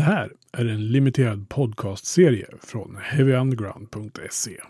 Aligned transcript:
Det 0.00 0.04
här 0.04 0.32
är 0.52 0.64
en 0.64 0.88
limiterad 0.88 1.48
podcastserie 1.48 2.46
från 2.62 2.98
heavyunderground.se. 3.02 4.60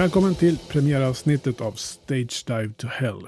Välkommen 0.00 0.34
till 0.34 0.58
premiäravsnittet 0.58 1.60
av 1.60 1.72
Stage 1.72 2.44
Dive 2.46 2.72
to 2.76 2.86
Hell. 2.86 3.22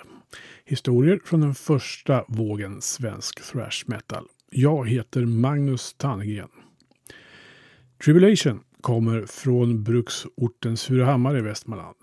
Historier 0.65 1.21
från 1.25 1.41
den 1.41 1.55
första 1.55 2.25
vågen 2.29 2.83
svensk 2.83 3.53
thrash 3.53 3.85
metal. 3.87 4.25
Jag 4.51 4.89
heter 4.89 5.25
Magnus 5.25 5.95
Tannegren. 5.95 6.49
Tribulation 8.05 8.61
kommer 8.81 9.27
från 9.27 9.83
bruksorten 9.83 10.77
Surahammar 10.77 11.39
i 11.39 11.41
Västmanland. 11.41 11.97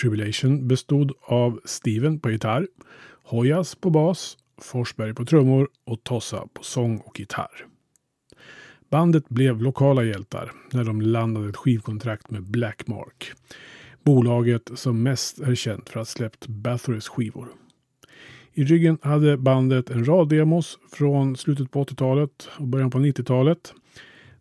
Tribulation 0.00 0.68
bestod 0.68 1.12
av 1.22 1.60
Steven 1.64 2.20
på 2.20 2.30
gitarr, 2.30 2.68
Hojas 3.22 3.74
på 3.74 3.90
bas, 3.90 4.36
Forsberg 4.62 5.14
på 5.14 5.24
trummor 5.24 5.68
och 5.84 6.04
Tossa 6.04 6.48
på 6.54 6.62
sång 6.62 6.98
och 6.98 7.20
gitarr. 7.20 7.66
Bandet 8.90 9.28
blev 9.28 9.62
lokala 9.62 10.04
hjältar 10.04 10.52
när 10.72 10.84
de 10.84 11.00
landade 11.00 11.48
ett 11.48 11.56
skivkontrakt 11.56 12.30
med 12.30 12.42
Blackmark 12.42 13.32
bolaget 14.06 14.70
som 14.74 15.02
mest 15.02 15.38
är 15.38 15.54
känt 15.54 15.88
för 15.88 16.00
att 16.00 16.06
ha 16.06 16.12
släppt 16.12 16.48
Bathory's 16.48 17.08
skivor. 17.08 17.48
I 18.52 18.64
ryggen 18.64 18.98
hade 19.02 19.36
bandet 19.36 19.90
en 19.90 20.04
rad 20.04 20.28
demos 20.28 20.78
från 20.92 21.36
slutet 21.36 21.70
på 21.70 21.84
80-talet 21.84 22.48
och 22.58 22.66
början 22.66 22.90
på 22.90 22.98
90-talet. 22.98 23.72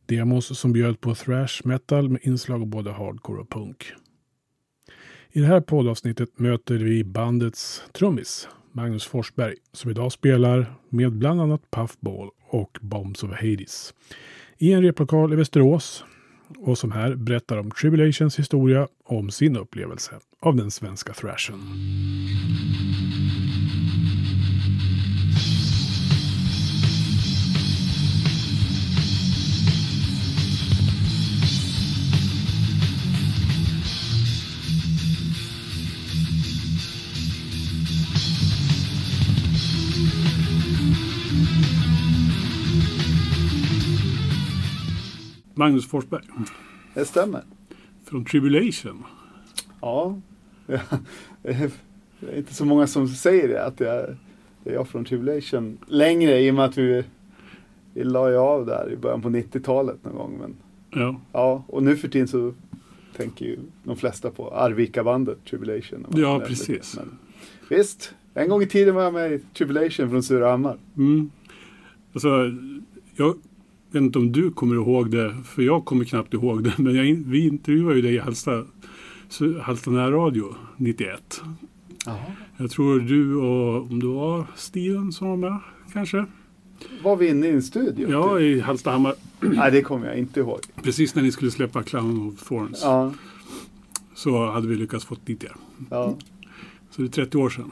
Demos 0.05 0.59
som 0.59 0.73
bjöd 0.73 1.01
på 1.01 1.15
thrash 1.15 1.61
metal 1.63 2.09
med 2.09 2.21
inslag 2.23 2.61
av 2.61 2.67
både 2.67 2.91
hardcore 2.91 3.41
och 3.41 3.49
punk. 3.49 3.93
I 5.31 5.39
det 5.39 5.47
här 5.47 5.61
poddavsnittet 5.61 6.39
möter 6.39 6.75
vi 6.75 7.03
bandets 7.03 7.83
trummis 7.91 8.47
Magnus 8.71 9.05
Forsberg 9.05 9.55
som 9.73 9.91
idag 9.91 10.11
spelar 10.11 10.75
med 10.89 11.11
bland 11.11 11.41
annat 11.41 11.71
Puffball 11.71 12.29
och 12.49 12.77
Bombs 12.81 13.23
of 13.23 13.31
Hades 13.31 13.93
i 14.57 14.73
en 14.73 14.81
replokal 14.81 15.33
i 15.33 15.35
Västerås 15.35 16.03
och 16.57 16.77
som 16.77 16.91
här 16.91 17.15
berättar 17.15 17.57
om 17.57 17.71
Tribulations 17.71 18.39
historia 18.39 18.87
och 19.05 19.17
om 19.17 19.31
sin 19.31 19.57
upplevelse 19.57 20.11
av 20.39 20.55
den 20.55 20.71
svenska 20.71 21.13
thrashen. 21.13 21.59
Magnus 45.65 45.87
Forsberg. 45.87 46.21
Det 46.93 47.05
stämmer. 47.05 47.41
Från 48.03 48.25
Tribulation. 48.25 49.03
Ja. 49.81 50.19
Det 51.41 51.71
är 52.31 52.37
inte 52.37 52.53
så 52.53 52.65
många 52.65 52.87
som 52.87 53.07
säger 53.07 53.47
det, 53.47 53.65
att 53.65 53.79
jag, 53.79 54.15
det 54.63 54.69
är 54.69 54.73
jag 54.73 54.87
från 54.87 55.05
Tribulation 55.05 55.77
längre 55.87 56.39
i 56.39 56.51
och 56.51 56.55
med 56.55 56.65
att 56.65 56.77
vi, 56.77 57.03
vi 57.93 58.03
la 58.03 58.29
ju 58.29 58.37
av 58.37 58.65
där 58.65 58.91
i 58.93 58.97
början 58.97 59.21
på 59.21 59.29
90-talet 59.29 60.03
någon 60.03 60.15
gång. 60.15 60.37
Men, 60.39 60.55
ja. 61.01 61.21
ja. 61.31 61.63
Och 61.67 61.83
nu 61.83 61.97
för 61.97 62.07
tiden 62.07 62.27
så 62.27 62.53
tänker 63.17 63.45
ju 63.45 63.59
de 63.83 63.97
flesta 63.97 64.31
på 64.31 64.49
Arvika-bandet 64.49 65.37
Tribulation. 65.49 66.05
Ja, 66.15 66.39
precis. 66.47 66.95
Men, 66.97 67.17
visst, 67.69 68.15
en 68.33 68.49
gång 68.49 68.61
i 68.61 68.67
tiden 68.67 68.95
var 68.95 69.03
jag 69.03 69.13
med 69.13 69.31
i 69.31 69.39
Tribulation 69.39 70.09
från 70.09 70.23
Surahammar. 70.23 70.77
Mm. 70.97 71.31
Alltså, 72.13 72.51
jag 73.15 73.35
vet 73.91 74.01
inte 74.01 74.19
om 74.19 74.31
du 74.31 74.51
kommer 74.51 74.75
ihåg 74.75 75.11
det, 75.11 75.35
för 75.43 75.61
jag 75.61 75.85
kommer 75.85 76.05
knappt 76.05 76.33
ihåg 76.33 76.63
det. 76.63 76.73
Men 76.77 76.95
jag, 76.95 77.23
vi 77.25 77.47
intervjuade 77.47 77.95
ju 77.95 78.01
dig 78.01 78.15
i 78.15 78.19
Halsta, 78.19 78.63
Halsta 79.61 79.91
närradio 79.91 80.55
91. 80.77 81.41
Aha. 82.07 82.31
Jag 82.57 82.71
tror 82.71 82.99
du 82.99 83.35
och, 83.35 83.91
om 83.91 83.99
det 83.99 84.07
var 84.07 84.45
Steven 84.55 85.11
som 85.11 85.27
var 85.27 85.37
med 85.37 85.59
kanske? 85.93 86.25
Var 87.03 87.15
vi 87.15 87.27
inne 87.27 87.47
i 87.47 87.51
en 87.51 87.63
studio? 87.63 88.09
Ja, 88.11 88.39
i 88.39 88.59
Hallstahammar. 88.59 89.15
Nej, 89.39 89.71
det 89.71 89.81
kommer 89.81 90.07
jag 90.07 90.17
inte 90.17 90.39
ihåg. 90.39 90.59
Precis 90.83 91.15
när 91.15 91.23
ni 91.23 91.31
skulle 91.31 91.51
släppa 91.51 91.83
Clown 91.83 92.27
of 92.27 92.47
Thorns. 92.47 92.81
Ja. 92.83 93.13
Så 94.15 94.51
hade 94.51 94.67
vi 94.67 94.75
lyckats 94.75 95.05
få 95.05 95.15
dit 95.25 95.43
er. 95.43 95.55
Ja. 95.89 96.17
Så 96.89 97.01
det 97.01 97.07
är 97.07 97.25
30 97.25 97.37
år 97.37 97.49
sedan. 97.49 97.71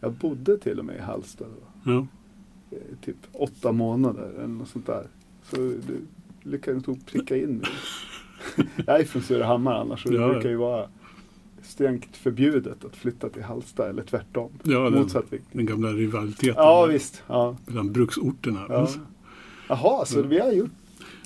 Jag 0.00 0.12
bodde 0.12 0.58
till 0.58 0.78
och 0.78 0.84
med 0.84 0.96
i 0.96 1.00
Hallsta 1.00 1.44
då. 1.44 1.90
Ja. 1.92 2.06
Typ 3.04 3.16
åtta 3.32 3.72
månader 3.72 4.32
eller 4.36 4.46
något 4.46 4.68
sånt 4.68 4.86
där. 4.86 5.06
Så 5.50 5.56
du 5.56 6.00
lyckades 6.42 6.86
nog 6.86 7.06
pricka 7.06 7.36
in 7.36 7.56
mig. 7.56 7.70
jag 8.86 9.00
är 9.00 9.04
från 9.04 9.22
Surahammar 9.22 9.74
annars 9.74 10.02
så 10.02 10.08
det 10.08 10.16
Ja. 10.16 10.28
brukar 10.28 10.48
ju 10.48 10.56
vara 10.56 10.88
strängt 11.62 12.16
förbjudet 12.16 12.84
att 12.84 12.96
flytta 12.96 13.28
till 13.28 13.42
Halsta 13.42 13.88
eller 13.88 14.02
tvärtom. 14.02 14.52
Ja, 14.62 14.78
den, 14.80 14.92
Motsatt 15.00 15.32
riktning. 15.32 15.66
den 15.66 15.66
gamla 15.66 15.88
rivaliteten 15.98 16.54
Ja 16.56 16.86
visst. 16.86 17.22
Ja. 17.26 17.56
mellan 17.66 17.92
bruksorterna. 17.92 18.66
Ja. 18.68 18.88
Jaha, 19.68 20.04
så 20.06 20.18
Mm. 20.18 20.30
vi 20.30 20.38
har 20.38 20.52
gjort 20.52 20.70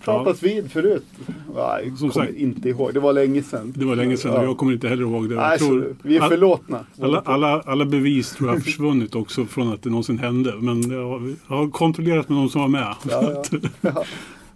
pratat 0.04 0.42
vid 0.42 0.70
förut. 0.72 1.06
Nej, 1.54 1.92
Som 1.96 2.10
kommer 2.10 2.26
sagt. 2.26 2.38
inte 2.38 2.68
ihåg. 2.68 2.94
Det 2.94 3.00
var 3.00 3.12
länge 3.12 3.42
sedan. 3.42 3.72
Det 3.76 3.84
var 3.84 3.96
länge 3.96 4.16
sedan 4.16 4.36
och 4.36 4.44
jag 4.44 4.56
kommer 4.56 4.72
inte 4.72 4.88
heller 4.88 5.02
ihåg 5.02 5.28
det. 5.28 5.34
Nej, 5.34 5.58
tror- 5.58 5.96
vi 6.02 6.16
är 6.16 6.28
förlåtna. 6.28 6.86
Alla, 7.02 7.20
alla, 7.20 7.60
alla 7.60 7.84
bevis 7.84 8.32
tror 8.32 8.48
jag 8.48 8.56
har 8.56 8.60
försvunnit 8.60 9.14
också 9.14 9.44
från 9.46 9.72
att 9.72 9.82
det 9.82 9.90
någonsin 9.90 10.18
hände. 10.18 10.54
Men 10.60 10.90
jag 10.90 11.08
har, 11.08 11.34
jag 11.48 11.56
har 11.56 11.70
kontrollerat 11.70 12.28
med 12.28 12.38
de 12.38 12.48
som 12.48 12.60
var 12.60 12.68
med. 12.68 12.94
Ja, 13.08 13.32
ja. 13.50 13.58
ja. 13.80 14.04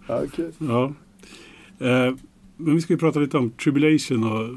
ja 0.07 0.21
kul. 0.35 0.51
Ja. 0.57 0.83
Eh, 1.79 2.13
men 2.57 2.75
vi 2.75 2.81
ska 2.81 2.93
ju 2.93 2.99
prata 2.99 3.19
lite 3.19 3.37
om 3.37 3.49
Tribulation 3.51 4.23
och 4.31 4.49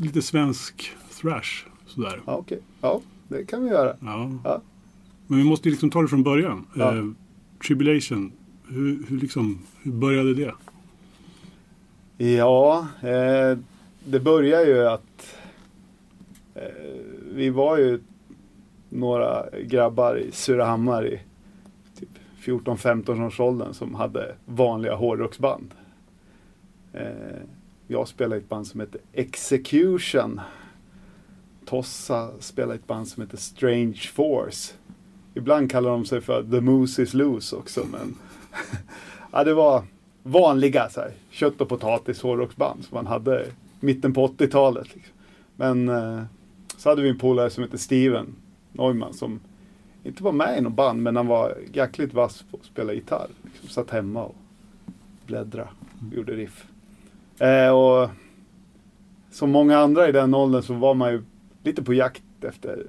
lite 0.00 0.22
svensk 0.22 0.92
thrash. 1.20 1.64
Sådär. 1.86 2.20
Ja, 2.26 2.36
okej. 2.36 2.60
Ja, 2.80 3.00
det 3.28 3.44
kan 3.44 3.64
vi 3.64 3.70
göra. 3.70 3.96
Ja. 4.00 4.30
Ja. 4.44 4.62
Men 5.26 5.38
vi 5.38 5.44
måste 5.44 5.68
ju 5.68 5.70
liksom 5.70 5.90
ta 5.90 6.02
det 6.02 6.08
från 6.08 6.22
början. 6.22 6.66
Ja. 6.74 6.96
Eh, 6.96 7.04
Tribulation, 7.66 8.32
hur, 8.70 9.06
hur, 9.08 9.18
liksom, 9.18 9.58
hur 9.82 9.92
började 9.92 10.34
det? 10.34 10.54
Ja, 12.24 12.86
eh, 13.02 13.58
det 14.04 14.20
började 14.20 14.66
ju 14.66 14.86
att 14.86 15.36
eh, 16.54 16.62
vi 17.32 17.50
var 17.50 17.78
ju 17.78 18.00
några 18.88 19.46
grabbar 19.62 20.18
i 20.18 20.32
Surahammar 20.32 21.06
i 21.06 21.20
typ 21.98 22.08
14-15 22.42 23.26
års 23.26 23.40
åldern 23.40 23.74
som 23.74 23.94
hade 23.94 24.34
vanliga 24.44 24.94
hårdrocksband. 24.94 25.74
Eh, 26.92 27.40
jag 27.86 28.08
spelade 28.08 28.36
i 28.36 28.38
ett 28.42 28.48
band 28.48 28.66
som 28.66 28.80
hette 28.80 28.98
Execution. 29.12 30.40
Tossa 31.64 32.30
spelade 32.40 32.74
i 32.74 32.78
ett 32.78 32.86
band 32.86 33.08
som 33.08 33.20
hette 33.22 33.36
Strange 33.36 34.00
Force. 34.12 34.74
Ibland 35.34 35.70
kallar 35.70 35.90
de 35.90 36.04
sig 36.04 36.20
för 36.20 36.42
The 36.42 36.60
Moose 36.60 37.02
is 37.02 37.14
Loose 37.14 37.56
också 37.56 37.86
men 37.92 38.16
ja, 39.32 39.44
det 39.44 39.54
var 39.54 39.84
vanliga 40.22 40.88
så 40.88 41.00
här, 41.00 41.12
kött 41.30 41.60
och 41.60 41.68
potatis 41.68 42.22
hårdrocksband 42.22 42.84
som 42.84 42.94
man 42.94 43.06
hade 43.06 43.46
mitten 43.80 44.12
på 44.12 44.26
80-talet. 44.26 44.94
Liksom. 44.94 45.14
Men 45.56 45.88
eh, 45.88 46.22
så 46.76 46.88
hade 46.88 47.02
vi 47.02 47.08
en 47.08 47.18
polare 47.18 47.50
som 47.50 47.64
hette 47.64 47.78
Steven 47.78 48.34
Neumann 48.72 49.14
som 49.14 49.40
inte 50.04 50.22
var 50.22 50.32
med 50.32 50.58
i 50.58 50.60
något 50.60 50.72
band 50.72 51.02
men 51.02 51.16
han 51.16 51.26
var 51.26 51.54
jäkligt 51.72 52.14
vass 52.14 52.44
på 52.50 52.56
att 52.56 52.64
spela 52.64 52.92
gitarr. 52.92 53.28
Liksom, 53.44 53.68
satt 53.68 53.90
hemma 53.90 54.24
och 54.24 54.36
bläddra, 55.26 55.68
gjorde 56.12 56.32
riff. 56.32 56.66
Eh, 57.38 57.70
och 57.70 58.08
som 59.30 59.50
många 59.50 59.78
andra 59.78 60.08
i 60.08 60.12
den 60.12 60.34
åldern 60.34 60.62
så 60.62 60.74
var 60.74 60.94
man 60.94 61.12
ju 61.12 61.22
lite 61.62 61.82
på 61.82 61.94
jakt 61.94 62.22
efter 62.40 62.86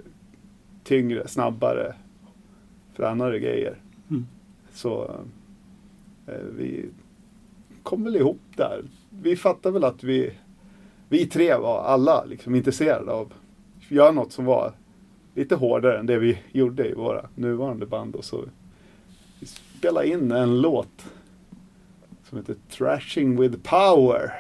tyngre, 0.84 1.28
snabbare, 1.28 1.96
fränare 2.94 3.40
grejer. 3.40 3.76
Mm. 4.10 4.28
Så 4.74 5.12
vi 6.52 6.86
kom 7.84 8.04
väl 8.04 8.16
ihop 8.16 8.42
där. 8.56 8.84
Vi 9.10 9.36
fattade 9.36 9.74
väl 9.74 9.84
att 9.84 10.04
vi, 10.04 10.34
vi 11.10 11.26
tre 11.26 11.56
var 11.56 11.84
alla 11.84 12.26
liksom 12.26 12.56
intresserade 12.56 13.12
av 13.12 13.34
att 13.82 13.92
göra 13.92 14.12
något 14.12 14.32
som 14.32 14.46
var 14.46 14.74
lite 15.36 15.56
hårdare 15.56 16.00
än 16.00 16.06
det 16.06 16.20
vi 16.20 16.38
gjorde 16.52 16.90
i 16.90 16.94
våra 16.94 17.30
nuvarande 17.36 17.86
band. 17.86 18.16
Och 18.16 18.26
så 18.26 18.46
vi 19.40 19.46
spelade 19.46 20.08
in 20.08 20.32
en 20.32 20.62
låt 20.62 21.06
som 22.30 22.38
heter 22.38 22.56
Trashing 22.70 23.42
with 23.42 23.58
Power. 23.64 24.34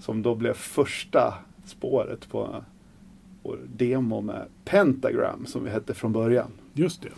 Som 0.00 0.22
då 0.22 0.34
blev 0.34 0.54
första 0.54 1.34
spåret 1.66 2.28
på 2.28 2.64
vår 3.42 3.58
demo 3.66 4.20
med 4.20 4.46
Pentagram 4.64 5.46
som 5.46 5.64
vi 5.64 5.70
hette 5.70 5.94
från 5.94 6.12
början. 6.12 6.50
Just 6.72 7.02
det. 7.02 7.08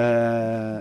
Eh, 0.00 0.80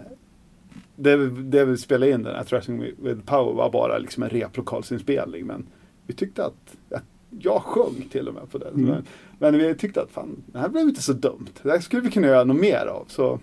det, 0.98 1.30
det 1.30 1.66
vi 1.66 1.78
spelade 1.78 2.12
in 2.12 2.24
den 2.24 2.36
här 2.36 2.44
Trashing 2.44 2.84
with- 2.84 2.96
with 3.02 3.22
Power 3.22 3.54
var 3.54 3.72
bara 3.72 3.98
liksom 3.98 4.24
en 4.24 4.30
replokalsinspelning. 4.30 5.46
Men 5.46 5.66
vi 6.08 6.14
tyckte 6.14 6.46
att, 6.46 6.78
att 6.90 7.04
jag 7.30 7.62
sjöng 7.62 8.10
till 8.12 8.28
och 8.28 8.34
med 8.34 8.52
på 8.52 8.58
den. 8.58 8.74
Mm. 8.74 8.86
Men, 8.90 9.04
men 9.40 9.58
vi 9.58 9.76
tyckte 9.76 10.02
att 10.02 10.12
fan, 10.12 10.44
det 10.46 10.60
här 10.60 10.70
blev 10.70 10.84
inte 10.90 11.02
så 11.02 11.14
dumt. 11.14 11.50
Det 11.64 11.72
här 11.72 11.80
skulle 11.80 12.02
vi 12.02 12.12
kunna 12.12 12.28
göra 12.28 12.44
något 12.44 12.62
mer 12.62 12.86
av. 12.86 13.06
Så 13.08 13.40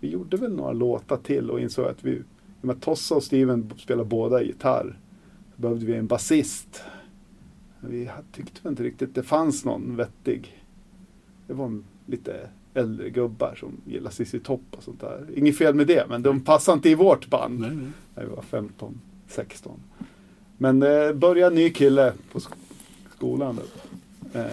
vi 0.00 0.08
gjorde 0.10 0.36
väl 0.36 0.52
några 0.52 0.72
låtar 0.72 1.16
till 1.16 1.50
och 1.50 1.60
insåg 1.60 1.86
att 1.86 2.04
vi, 2.04 2.10
i 2.10 2.22
och 2.60 2.64
med 2.64 2.76
att 2.76 2.82
Tossa 2.82 3.14
och 3.14 3.22
Steven 3.22 3.72
spelar 3.78 4.04
båda 4.04 4.42
gitarr, 4.42 4.98
så 5.56 5.62
behövde 5.62 5.86
vi 5.86 5.94
en 5.94 6.06
basist. 6.06 6.82
Vi 7.80 8.10
tyckte 8.32 8.60
väl 8.62 8.70
inte 8.72 8.82
riktigt 8.82 9.14
det 9.14 9.22
fanns 9.22 9.64
någon 9.64 9.96
vettig. 9.96 10.64
Det 11.46 11.54
var 11.54 11.66
en 11.66 11.84
lite 12.06 12.48
äldre 12.80 13.10
gubbar 13.10 13.54
som 13.60 13.72
gillar 13.86 14.10
Cissi 14.10 14.40
Topp 14.40 14.60
och 14.70 14.82
sånt 14.82 15.00
där. 15.00 15.26
Inget 15.36 15.58
fel 15.58 15.74
med 15.74 15.86
det, 15.86 16.06
men 16.08 16.22
de 16.22 16.40
passar 16.40 16.72
inte 16.72 16.90
i 16.90 16.94
vårt 16.94 17.26
band. 17.26 17.60
Nej, 17.60 17.70
nej. 17.70 17.86
När 18.14 18.24
vi 18.24 18.30
var 18.30 18.42
15, 18.42 19.00
16. 19.28 19.80
Men 20.58 20.82
eh, 20.82 21.12
började 21.12 21.56
ny 21.56 21.70
kille 21.70 22.12
på 22.32 22.38
sk- 22.38 22.54
skolan. 23.16 23.58
Eh, 24.34 24.44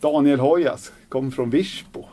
Daniel 0.00 0.40
Hojas 0.40 0.92
kom 1.08 1.32
från 1.32 1.50
Virsbo. 1.50 2.04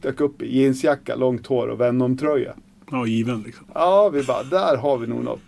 Dök 0.00 0.20
upp 0.20 0.42
i 0.42 0.58
jeansjacka, 0.62 1.14
långt 1.16 1.46
hår 1.46 1.68
och 1.68 1.80
Venom-tröja. 1.80 2.54
Ja, 2.90 3.06
given 3.06 3.42
liksom. 3.42 3.66
Ja, 3.74 4.08
vi 4.08 4.22
bara, 4.22 4.42
där 4.42 4.76
har 4.76 4.98
vi 4.98 5.06
nog 5.06 5.24
något. 5.24 5.40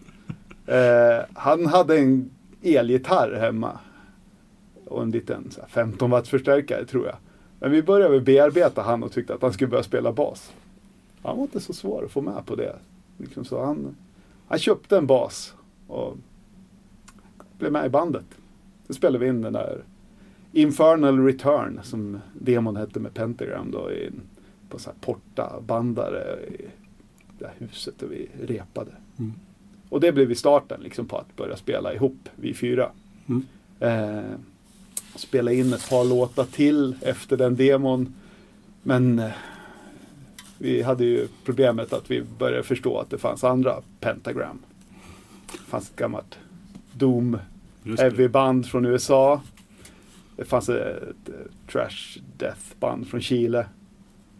Eh, 0.66 1.24
han 1.34 1.66
hade 1.66 1.98
en 1.98 2.30
elgitarr 2.62 3.32
hemma. 3.40 3.78
Och 4.86 5.02
en 5.02 5.10
liten 5.10 5.50
så 5.50 5.60
här, 5.60 5.68
15 5.68 6.10
watts 6.10 6.28
förstärkare 6.30 6.84
tror 6.84 7.06
jag. 7.06 7.16
Men 7.62 7.70
vi 7.70 7.82
började 7.82 8.20
bearbeta 8.20 8.82
han 8.82 9.02
och 9.02 9.12
tyckte 9.12 9.34
att 9.34 9.42
han 9.42 9.52
skulle 9.52 9.70
börja 9.70 9.82
spela 9.82 10.12
bas. 10.12 10.52
Han 11.22 11.36
var 11.36 11.42
inte 11.42 11.60
så 11.60 11.72
svår 11.72 12.04
att 12.04 12.10
få 12.10 12.20
med 12.20 12.46
på 12.46 12.54
det. 12.54 12.76
Liksom 13.18 13.44
så 13.44 13.64
han, 13.64 13.96
han 14.48 14.58
köpte 14.58 14.96
en 14.96 15.06
bas 15.06 15.54
och 15.86 16.16
blev 17.58 17.72
med 17.72 17.86
i 17.86 17.88
bandet. 17.88 18.24
Så 18.86 18.94
spelade 18.94 19.18
vi 19.18 19.30
in 19.30 19.42
den 19.42 19.52
där 19.52 19.82
Infernal 20.52 21.24
Return 21.24 21.80
som 21.82 22.20
demon 22.40 22.76
hette 22.76 23.00
med 23.00 23.14
Pentagram 23.14 23.70
då 23.70 23.92
i, 23.92 24.10
på 24.68 24.78
så 24.78 24.90
här 24.90 24.96
porta 25.00 25.60
bandare 25.66 26.46
i 26.46 26.66
det 27.38 27.46
här 27.46 27.54
huset 27.58 27.94
där 27.98 28.06
vi 28.06 28.28
repade. 28.42 28.92
Mm. 29.18 29.32
Och 29.88 30.00
det 30.00 30.12
blev 30.12 30.28
vi 30.28 30.34
starten 30.34 30.80
liksom 30.80 31.06
på 31.08 31.16
att 31.16 31.36
börja 31.36 31.56
spela 31.56 31.94
ihop, 31.94 32.28
vi 32.36 32.54
fyra. 32.54 32.90
Mm. 33.26 33.42
Eh, 33.80 34.38
spela 35.14 35.52
in 35.52 35.72
ett 35.72 35.90
par 35.90 36.04
låtar 36.04 36.44
till 36.44 36.94
efter 37.00 37.36
den 37.36 37.56
demon. 37.56 38.14
Men 38.82 39.18
eh, 39.18 39.30
vi 40.58 40.82
hade 40.82 41.04
ju 41.04 41.28
problemet 41.44 41.92
att 41.92 42.10
vi 42.10 42.22
började 42.38 42.62
förstå 42.62 42.98
att 42.98 43.10
det 43.10 43.18
fanns 43.18 43.44
andra 43.44 43.82
pentagram. 44.00 44.58
Det 45.52 45.58
fanns 45.58 45.90
ett 45.90 45.96
gammalt 45.96 46.38
Doom 46.92 47.38
Just 47.82 47.98
det. 47.98 48.02
heavy 48.02 48.28
band 48.28 48.66
från 48.66 48.86
USA. 48.86 49.42
Det 50.36 50.44
fanns 50.44 50.68
ett, 50.68 51.30
trash 51.72 52.20
death 52.36 52.62
band 52.80 53.06
från 53.06 53.20
Chile. 53.20 53.66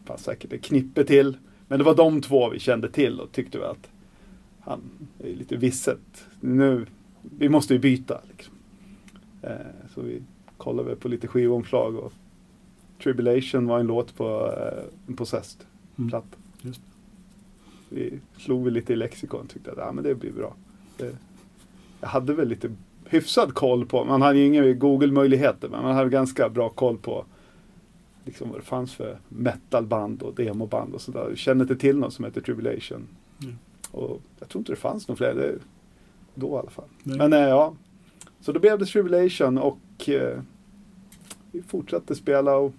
Det 0.01 0.07
fanns 0.07 0.25
säkert 0.25 0.53
ett 0.53 0.63
knippe 0.63 1.05
till. 1.05 1.37
Men 1.69 1.79
det 1.79 1.85
var 1.85 1.95
de 1.95 2.21
två 2.23 2.51
vi 2.51 2.59
kände 2.59 2.91
till 2.91 3.21
och 3.21 3.33
tyckte 3.33 3.59
vi 3.59 3.65
att 3.65 3.91
han 4.61 4.81
är 5.19 5.35
lite 5.35 5.57
visset. 5.57 6.27
Nu, 6.41 6.87
vi 7.39 7.49
måste 7.49 7.75
ju 7.75 7.81
byta. 7.81 8.21
Liksom. 8.29 8.55
Eh, 9.43 9.57
så 9.95 10.01
vi 10.01 10.23
kollade 10.62 10.88
väl 10.88 10.97
på 10.97 11.09
lite 11.09 11.29
skivomslag 11.29 11.97
och 11.97 12.12
Tribulation 13.03 13.67
var 13.67 13.81
en 13.81 13.87
låt 13.87 14.17
på 14.17 14.55
eh, 14.59 14.85
en 15.06 15.17
Possessed 15.17 15.67
Mm. 15.99 16.75
Vi 17.88 18.20
slog 18.38 18.64
väl 18.64 18.73
lite 18.73 18.93
i 18.93 18.97
lexikon 18.97 19.41
och 19.41 19.49
tyckte 19.49 19.73
att 19.73 19.79
ja, 19.79 19.93
men 19.93 20.05
det 20.05 20.14
blir 20.14 20.32
bra. 20.32 20.55
Det, 20.97 21.17
jag 22.00 22.09
hade 22.09 22.35
väl 22.35 22.49
lite 22.49 22.75
hyfsad 23.05 23.55
koll 23.55 23.87
på, 23.87 24.05
man 24.05 24.23
hade 24.23 24.38
ju 24.38 24.47
inga 24.47 24.73
Google-möjligheter, 24.73 25.69
men 25.69 25.82
man 25.82 25.94
hade 25.94 26.11
ganska 26.11 26.49
bra 26.49 26.69
koll 26.69 26.99
på 26.99 27.25
liksom 28.25 28.50
vad 28.50 28.58
det 28.58 28.65
fanns 28.65 28.94
för 28.94 29.19
metalband 29.29 30.23
och 30.23 30.35
demoband 30.35 30.94
och 30.94 31.00
sådär. 31.00 31.26
Jag 31.29 31.38
kände 31.38 31.62
inte 31.62 31.76
till 31.76 31.99
något 31.99 32.12
som 32.12 32.25
heter 32.25 32.41
Tribulation. 32.41 33.06
Mm. 33.43 33.58
Och 33.91 34.20
jag 34.38 34.49
tror 34.49 34.61
inte 34.61 34.73
det 34.73 34.76
fanns 34.76 35.08
någon 35.08 35.17
fler, 35.17 35.35
det, 35.35 35.58
då 36.35 36.56
i 36.56 36.58
alla 36.58 36.70
fall. 36.70 36.88
Nej. 37.03 37.19
Men 37.19 37.32
eh, 37.32 37.38
ja, 37.38 37.75
så 38.41 38.53
då 38.53 38.61
blev 38.61 38.79
det 38.79 38.87
Tribulation 38.87 39.58
och 39.58 40.08
eh, 40.08 40.41
vi 41.53 41.63
fortsatte 41.63 42.15
spela 42.15 42.57
och 42.57 42.75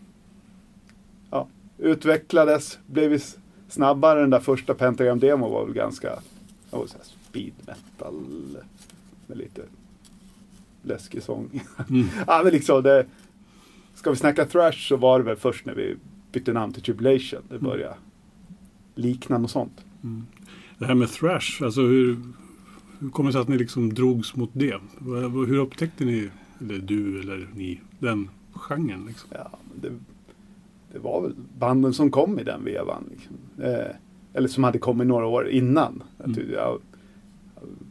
ja, 1.32 1.48
utvecklades, 1.78 2.80
blev 2.88 3.22
snabbare. 3.68 4.20
Den 4.20 4.30
där 4.30 4.40
första 4.40 4.74
Pentagram-demo 4.74 5.50
var 5.50 5.66
väl 5.66 5.74
ganska 5.74 6.20
var 6.70 6.88
så 6.88 6.98
speed 7.30 7.54
metal 7.66 8.14
med 9.28 9.38
lite 9.38 9.62
läskig 10.82 11.24
sång. 11.24 11.62
Mm. 11.90 12.08
ja, 12.28 12.42
men 12.44 12.54
liksom 12.54 12.84
det, 12.84 13.06
ska 13.94 14.10
vi 14.10 14.16
snacka 14.16 14.46
thrash 14.46 14.88
så 14.88 14.96
var 14.98 15.20
det 15.20 15.26
väl 15.26 15.36
först 15.36 15.66
när 15.66 15.76
vi 15.76 15.96
bytte 16.32 16.54
namn 16.54 16.74
till 16.74 16.84
Tribulation. 16.84 17.42
Det 17.50 17.60
började 17.60 17.96
likna 18.96 19.38
något 19.38 19.52
sånt. 19.52 19.86
Mm. 20.04 20.26
Det 20.78 20.86
här 20.86 20.96
med 20.96 21.12
thrash, 21.12 21.64
alltså 21.64 21.82
hur, 21.82 22.18
hur 23.00 23.10
kommer 23.10 23.30
det 23.30 23.34
sig 23.34 23.42
att 23.42 23.48
ni 23.48 23.58
liksom 23.58 23.94
drogs 23.94 24.36
mot 24.36 24.50
det? 24.54 24.80
Hur 25.48 25.58
upptäckte 25.58 26.06
ni, 26.06 26.30
eller 26.60 26.78
du 26.80 27.20
eller 27.20 27.48
ni, 27.56 27.82
den 28.00 28.30
genren? 28.54 29.06
Liksom? 29.08 29.30
Ja, 29.34 29.50
det, 29.82 29.90
det 30.92 31.00
var 31.00 31.22
väl 31.22 31.34
banden 31.60 31.94
som 31.94 32.12
kom 32.12 32.40
i 32.40 32.44
den 32.44 32.64
vevan. 32.64 33.04
Liksom. 33.12 33.36
Eh, 33.66 33.96
eller 34.34 34.48
som 34.48 34.64
hade 34.64 34.80
kommit 34.80 35.08
några 35.08 35.26
år 35.28 35.50
innan. 35.50 36.04
Jag, 36.18 36.26
Mm. 36.26 36.36
tyckte- 36.36 36.54
jag, 36.54 36.80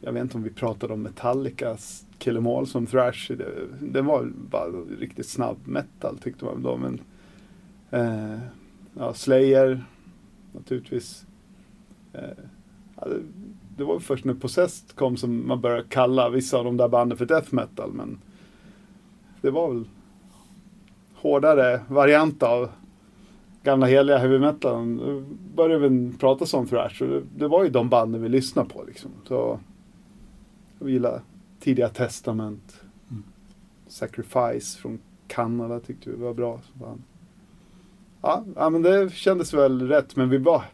jag 0.01 0.13
vet 0.13 0.23
inte 0.23 0.37
om 0.37 0.43
vi 0.43 0.51
pratade 0.51 0.93
om 0.93 1.03
Metallicas 1.03 2.07
Kill 2.19 2.37
'Em 2.37 2.47
All 2.47 2.67
som 2.67 2.87
thrash. 2.87 3.33
Det, 3.37 3.47
det 3.81 4.03
var 4.03 4.31
bara 4.51 4.67
riktigt 5.01 5.27
snabb 5.29 5.57
metal 5.65 6.19
tyckte 6.19 6.45
man 6.45 6.63
då. 6.63 6.77
Men, 6.77 7.01
eh, 7.91 8.39
ja, 8.99 9.15
Slayer 9.15 9.85
naturligtvis. 10.53 11.27
Eh, 12.13 12.23
ja, 12.97 13.07
det, 13.09 13.21
det 13.77 13.85
var 13.85 13.99
först 13.99 14.25
när 14.25 14.35
Possessed 14.35 14.97
kom 14.97 15.17
som 15.17 15.49
man 15.49 15.61
började 15.61 15.85
kalla 15.89 16.29
vissa 16.31 16.59
av 16.59 16.65
de 16.65 16.77
där 16.77 16.89
banden 16.89 17.19
för 17.19 17.27
death 17.27 17.55
metal. 17.55 17.93
Men 17.93 18.19
det 19.41 19.51
var 19.51 19.73
väl 19.73 19.85
hårdare 21.23 21.81
variant 21.89 22.43
av 22.43 22.71
gamla 23.63 23.87
heliga 23.87 24.19
heavy 24.19 24.39
metal. 24.39 24.97
Då 24.97 25.23
började 25.55 25.89
vi 25.89 26.13
prata 26.19 26.47
som 26.47 26.67
thrash 26.67 27.03
och 27.03 27.09
det, 27.09 27.23
det 27.37 27.49
var 27.49 27.65
ju 27.65 27.71
de 27.71 27.89
banden 27.89 28.23
vi 28.23 28.29
lyssnade 28.29 28.69
på 28.69 28.85
liksom. 28.87 29.11
Så 29.29 29.61
vi 30.79 30.93
gillar 30.93 31.21
tidiga 31.61 31.89
Testament. 31.89 32.81
Mm. 33.11 33.23
Sacrifice 33.89 34.79
från 34.79 34.99
Kanada 35.27 35.81
tyckte 35.81 36.11
vi 36.11 36.17
var 36.17 36.35
bra. 36.35 36.61
Ja, 38.23 38.45
ja, 38.57 38.71
men 38.71 38.83
det 38.83 39.13
kändes 39.13 39.55
väl 39.55 39.89
rätt. 39.89 40.17
Men 40.17 40.31
vi 40.31 40.39
var 40.39 40.65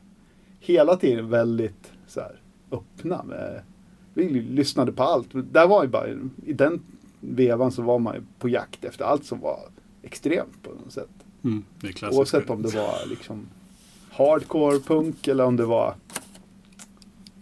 hela 0.61 0.97
tiden 0.97 1.31
väldigt 1.31 1.93
så 2.07 2.21
här, 2.21 2.41
öppna. 2.71 3.23
Med, 3.23 3.63
vi 4.15 4.29
lyssnade 4.29 4.93
på 4.93 5.03
allt. 5.03 5.29
Där 5.33 5.67
var 5.67 5.83
ju 5.83 5.89
bara, 5.89 6.09
I 6.47 6.53
den 6.53 6.81
vevan 7.21 7.73
så 7.73 7.83
var 7.83 7.99
man 7.99 8.27
på 8.39 8.49
jakt 8.49 8.85
efter 8.85 9.05
allt 9.05 9.25
som 9.25 9.41
var 9.41 9.59
extremt 10.09 10.63
på 10.63 10.71
något 10.71 10.93
sätt. 10.93 11.09
Mm. 11.45 11.65
Det 11.81 12.03
är. 12.03 12.15
Oavsett 12.15 12.51
om 12.51 12.63
det 12.63 12.75
var 12.75 13.07
liksom 13.09 13.47
hardcore 14.11 14.79
punk 14.79 15.29
eller 15.29 15.45
om 15.45 15.57
det 15.57 15.65
var 15.65 15.95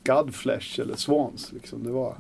Godflesh 0.04 0.80
eller 0.80 0.96
Swans. 0.96 1.52
Liksom. 1.52 1.82
Det 1.82 1.90
var, 1.90 2.16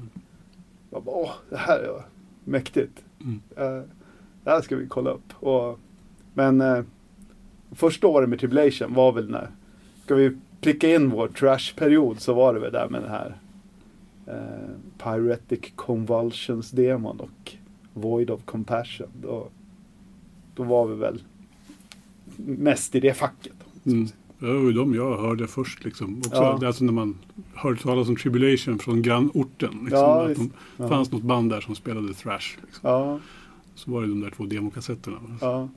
jag 0.90 1.02
bara, 1.02 1.16
åh, 1.16 1.32
det 1.50 1.56
här 1.56 1.78
är 1.78 2.02
mäktigt. 2.44 3.04
Mm. 3.20 3.40
Eh, 3.56 3.82
det 4.44 4.50
här 4.50 4.60
ska 4.60 4.76
vi 4.76 4.86
kolla 4.86 5.10
upp. 5.10 5.42
Och, 5.42 5.78
men 6.34 6.60
eh, 6.60 6.84
första 7.72 8.06
året 8.06 8.28
med 8.28 8.40
Tribulation 8.40 8.94
var 8.94 9.12
väl 9.12 9.30
när, 9.30 9.48
ska 10.04 10.14
vi 10.14 10.36
pricka 10.60 10.94
in 10.94 11.10
vår 11.10 11.28
trash-period 11.28 12.20
så 12.20 12.34
var 12.34 12.54
det 12.54 12.60
väl 12.60 12.72
där 12.72 12.88
med 12.88 13.02
den 13.02 13.10
här 13.10 13.36
eh, 14.26 14.70
Pyretic 14.98 15.72
Convulsions-demon 15.76 17.20
och 17.20 17.56
Void 17.92 18.30
of 18.30 18.44
Compassion. 18.44 19.08
Då, 19.22 19.48
då 20.56 20.62
var 20.62 20.86
vi 20.86 20.94
väl 20.94 21.22
mest 22.36 22.94
i 22.94 23.00
det 23.00 23.14
facket. 23.14 23.52
Mm. 23.86 24.06
Det 24.38 24.46
var 24.46 24.54
ju 24.60 24.72
de 24.72 24.94
jag 24.94 25.16
hörde 25.18 25.46
först 25.46 25.84
liksom. 25.84 26.18
Också, 26.18 26.30
Ja. 26.34 26.66
Alltså 26.66 26.84
när 26.84 26.92
man 26.92 27.18
hörde 27.54 27.80
talas 27.80 28.08
om 28.08 28.16
Tribulation 28.16 28.78
från 28.78 29.02
grannorten. 29.02 29.70
Liksom, 29.70 29.98
Ja, 29.98 30.28
att 30.30 30.36
de 30.36 30.50
Ja. 30.76 30.88
fanns 30.88 31.12
något 31.12 31.22
band 31.22 31.50
där 31.50 31.60
som 31.60 31.74
spelade 31.74 32.14
thrash. 32.14 32.56
Liksom. 32.62 32.90
Ja, 32.90 33.20
Så 33.74 33.90
var 33.90 34.02
det 34.02 34.08
de 34.08 34.20
där 34.20 34.30
två 34.30 34.44
demokassetterna. 34.44 35.16
ja. 35.40 35.68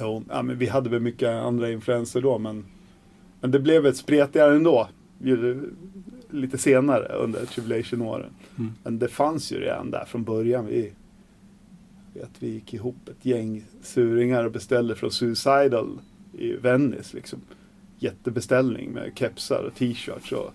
Jo, 0.00 0.24
ja, 0.28 0.42
men 0.42 0.58
vi 0.58 0.66
hade 0.66 0.90
väl 0.90 1.00
mycket 1.00 1.28
andra 1.28 1.70
influenser 1.70 2.20
då 2.22 2.38
men, 2.38 2.64
men 3.40 3.50
det 3.50 3.60
blev 3.60 3.86
ett 3.86 3.96
spretigare 3.96 4.56
ändå. 4.56 4.88
Lite 6.30 6.58
senare 6.58 7.08
under 7.14 7.46
Tribulation-åren. 7.46 8.30
Mm. 8.58 8.72
Men 8.84 8.98
det 8.98 9.08
fanns 9.08 9.52
ju 9.52 9.56
redan 9.60 9.90
där 9.90 10.04
från 10.04 10.24
början. 10.24 10.66
Vi, 10.66 10.92
vet, 12.16 12.30
vi 12.38 12.48
gick 12.50 12.74
ihop 12.74 13.08
ett 13.08 13.26
gäng 13.26 13.64
suringar 13.82 14.44
och 14.44 14.52
beställde 14.52 14.94
från 14.94 15.10
Suicidal 15.10 15.98
i 16.32 16.52
Venice. 16.52 17.16
Liksom. 17.16 17.40
Jättebeställning 17.98 18.90
med 18.90 19.12
kepsar 19.14 19.62
och 19.62 19.74
t-shirts. 19.74 20.32
Och, 20.32 20.52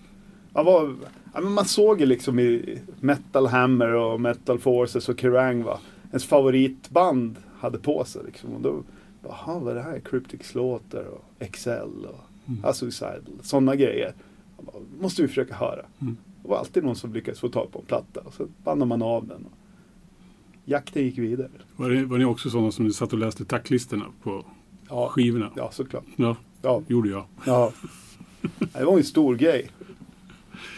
man, 0.53 0.65
var, 0.65 0.95
ja, 1.33 1.41
man 1.41 1.65
såg 1.65 1.99
ju 1.99 2.05
liksom 2.05 2.39
i 2.39 2.79
Metal 2.99 3.47
Hammer 3.47 3.93
och 3.93 4.21
Metal 4.21 4.59
Forces 4.59 5.09
och 5.09 5.19
Kerrang 5.19 5.63
va. 5.63 5.79
Ens 6.09 6.25
favoritband 6.25 7.35
hade 7.59 7.77
på 7.77 8.05
sig 8.05 8.21
liksom. 8.25 8.53
Och 8.53 8.61
då, 8.61 8.83
jaha 9.23 9.59
vad 9.59 9.71
är 9.71 9.75
det 9.75 9.81
här? 9.83 9.99
Cryptic 9.99 10.43
Slaughter 10.43 11.05
och 11.07 11.23
Excel 11.39 12.05
och 12.09 12.19
Mm. 12.47 12.59
ja, 12.63 12.73
Suicidal. 12.73 13.21
Sådana 13.41 13.75
grejer. 13.75 14.13
Bara, 14.57 14.75
måste 14.99 15.21
vi 15.21 15.27
försöka 15.27 15.53
höra. 15.53 15.85
Mm. 16.01 16.17
Det 16.43 16.49
var 16.49 16.57
alltid 16.57 16.83
någon 16.83 16.95
som 16.95 17.13
lyckades 17.13 17.39
få 17.39 17.49
tag 17.49 17.71
på 17.71 17.79
en 17.79 17.85
platta 17.85 18.19
och 18.19 18.33
så 18.33 18.47
bandade 18.63 18.89
man 18.89 19.01
av 19.01 19.27
den. 19.27 19.45
Och 19.45 19.51
jakten 20.65 21.03
gick 21.03 21.17
vidare. 21.17 21.49
Var, 21.75 21.89
det, 21.89 22.05
var 22.05 22.17
ni 22.17 22.25
också 22.25 22.49
sådana 22.49 22.71
som 22.71 22.93
satt 22.93 23.13
och 23.13 23.19
läste 23.19 23.45
tacklistorna 23.45 24.05
på 24.23 24.45
Ja, 24.89 25.07
skivorna? 25.09 25.51
ja 25.55 25.71
såklart. 25.71 26.03
Ja, 26.15 26.35
Ja, 26.61 26.81
gjorde 26.87 27.09
jag. 27.09 27.25
ja. 27.45 27.71
Det 28.73 28.83
var 28.85 28.97
en 28.97 29.03
stor 29.03 29.35
grej. 29.35 29.69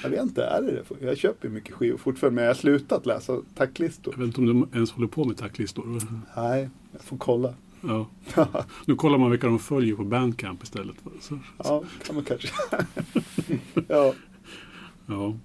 Jag 0.03 0.09
vet 0.09 0.21
inte, 0.21 0.43
är 0.43 0.61
det 0.61 0.71
det? 0.99 1.05
Jag 1.05 1.17
köper 1.17 1.49
mycket 1.49 1.73
skivor 1.75 1.97
fortfarande 1.97 2.35
men 2.35 2.43
jag 2.43 2.49
har 2.49 2.55
slutat 2.55 3.05
läsa 3.05 3.37
tacklistor. 3.55 4.13
Jag 4.13 4.19
vet 4.19 4.27
inte 4.27 4.41
om 4.41 4.47
de 4.47 4.77
ens 4.77 4.91
håller 4.91 5.07
på 5.07 5.25
med 5.25 5.37
tacklistor. 5.37 6.01
Nej, 6.35 6.69
jag 6.91 7.01
får 7.01 7.17
kolla. 7.17 7.53
Ja. 7.81 8.07
Nu 8.85 8.95
kollar 8.95 9.17
man 9.17 9.31
vilka 9.31 9.47
de 9.47 9.59
följer 9.59 9.95
på 9.95 10.03
Bandcamp 10.03 10.63
istället. 10.63 10.95
Så, 11.21 11.39
Ja, 11.63 11.83
kan 12.05 12.15
man 12.15 12.23
kanske. 12.23 12.47
ja. 13.87 14.13
ja. 15.05 15.35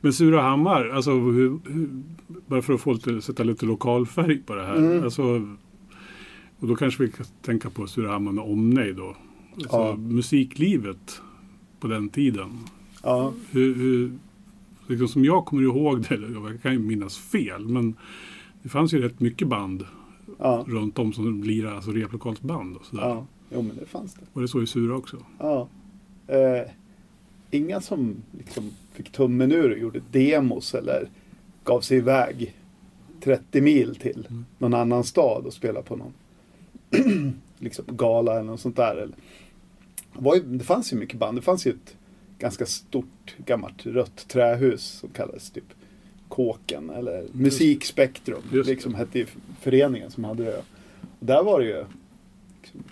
Men 0.00 0.12
Surahammar, 0.12 0.88
alltså 0.88 1.10
hur, 1.12 1.58
hur, 1.64 1.88
bara 2.46 2.62
för 2.62 2.72
att 2.74 2.80
få 2.80 2.92
lite, 2.92 3.22
sätta 3.22 3.42
lite 3.42 3.66
lokal 3.66 4.06
färg 4.06 4.38
på 4.38 4.54
det 4.54 4.66
här. 4.66 4.76
Mm. 4.76 5.04
Alltså, 5.04 5.22
och 6.58 6.68
då 6.68 6.76
kanske 6.76 7.02
vi 7.04 7.10
kan 7.12 7.26
tänka 7.42 7.70
på 7.70 7.86
Surahammar 7.86 8.32
med 8.32 8.44
omnejd 8.44 8.96
då. 8.96 9.16
Alltså, 9.54 9.76
Ja. 9.76 9.96
Musiklivet 9.96 11.20
på 11.80 11.86
den 11.88 12.08
tiden. 12.08 12.50
ja. 13.02 13.32
Hur, 13.50 13.74
hur, 13.74 14.12
liksom 14.86 15.08
som 15.08 15.24
jag 15.24 15.44
kommer 15.46 15.62
ihåg 15.62 16.02
det, 16.08 16.14
jag 16.34 16.62
kan 16.62 16.72
ju 16.72 16.78
minnas 16.78 17.18
fel, 17.18 17.68
men 17.68 17.94
det 18.62 18.68
fanns 18.68 18.94
ju 18.94 19.00
rätt 19.02 19.20
mycket 19.20 19.48
band 19.48 19.86
Ja. 20.38 20.64
runt 20.68 20.98
om 20.98 21.12
som 21.12 21.42
lirade, 21.44 21.74
alltså 21.76 21.90
replokalsband 21.90 22.76
och 22.76 22.84
sådär. 22.84 23.02
ja. 23.08 23.26
Jo 23.52 23.62
men 23.62 23.76
det 23.76 23.86
fanns 23.86 24.14
det. 24.14 24.20
Var 24.32 24.42
det 24.42 24.48
så 24.48 24.62
i 24.62 24.66
Sura 24.66 24.96
också? 24.96 25.16
Ja. 25.38 25.68
Eh, 26.26 26.70
inga 27.50 27.80
som 27.80 28.16
liksom 28.38 28.70
fick 28.92 29.12
tummen 29.12 29.52
ur 29.52 29.70
och 29.72 29.78
gjorde 29.78 30.00
demos 30.10 30.74
eller 30.74 31.08
gav 31.64 31.80
sig 31.80 31.96
iväg 31.98 32.54
30 33.20 33.60
mil 33.60 33.96
till 33.96 34.26
Mm. 34.30 34.44
någon 34.58 34.74
annan 34.74 35.04
stad 35.04 35.46
och 35.46 35.52
spela 35.52 35.82
på 35.82 35.96
någon 35.96 36.12
liksom 37.58 37.84
gala 37.88 38.32
eller 38.32 38.42
något 38.50 38.60
sånt 38.60 38.76
där. 38.76 38.96
Eller. 38.96 39.14
Ju, 40.36 40.42
det 40.42 40.64
fanns 40.64 40.92
ju 40.92 40.96
mycket 40.96 41.18
band. 41.18 41.38
Det 41.38 41.42
fanns 41.42 41.66
ju 41.66 41.70
ett 41.70 41.96
ganska 42.38 42.66
stort 42.66 43.36
gammalt 43.46 43.86
rött 43.86 44.28
trähus 44.28 44.82
som 44.82 45.08
kallades 45.08 45.50
typ 45.50 45.64
Kåken 46.28 46.90
eller 46.90 47.26
Musikspektrum. 47.32 48.42
Just 48.52 48.66
det. 48.66 48.72
Liksom 48.72 48.94
hette 48.94 49.18
ju 49.18 49.26
föreningen 49.60 50.10
som 50.10 50.24
hade 50.24 50.44
det. 50.44 50.58
Och 51.20 51.26
där 51.26 51.42
var 51.42 51.60
det 51.60 51.66
ju 51.66 51.84
liksom, 52.62 52.84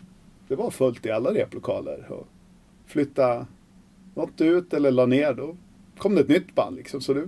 det 0.48 0.56
var 0.56 0.70
fullt 0.70 1.06
i 1.06 1.10
alla 1.10 1.34
replokaler. 1.34 2.06
Och 2.12 2.28
flytta 2.86 3.46
något 4.18 4.40
ut 4.40 4.74
eller 4.74 4.90
la 4.90 5.06
ner 5.06 5.34
då 5.34 5.56
kom 5.98 6.14
det 6.14 6.20
ett 6.20 6.28
nytt 6.28 6.54
band 6.54 6.76
liksom. 6.76 7.00
Så 7.00 7.14
det, 7.14 7.20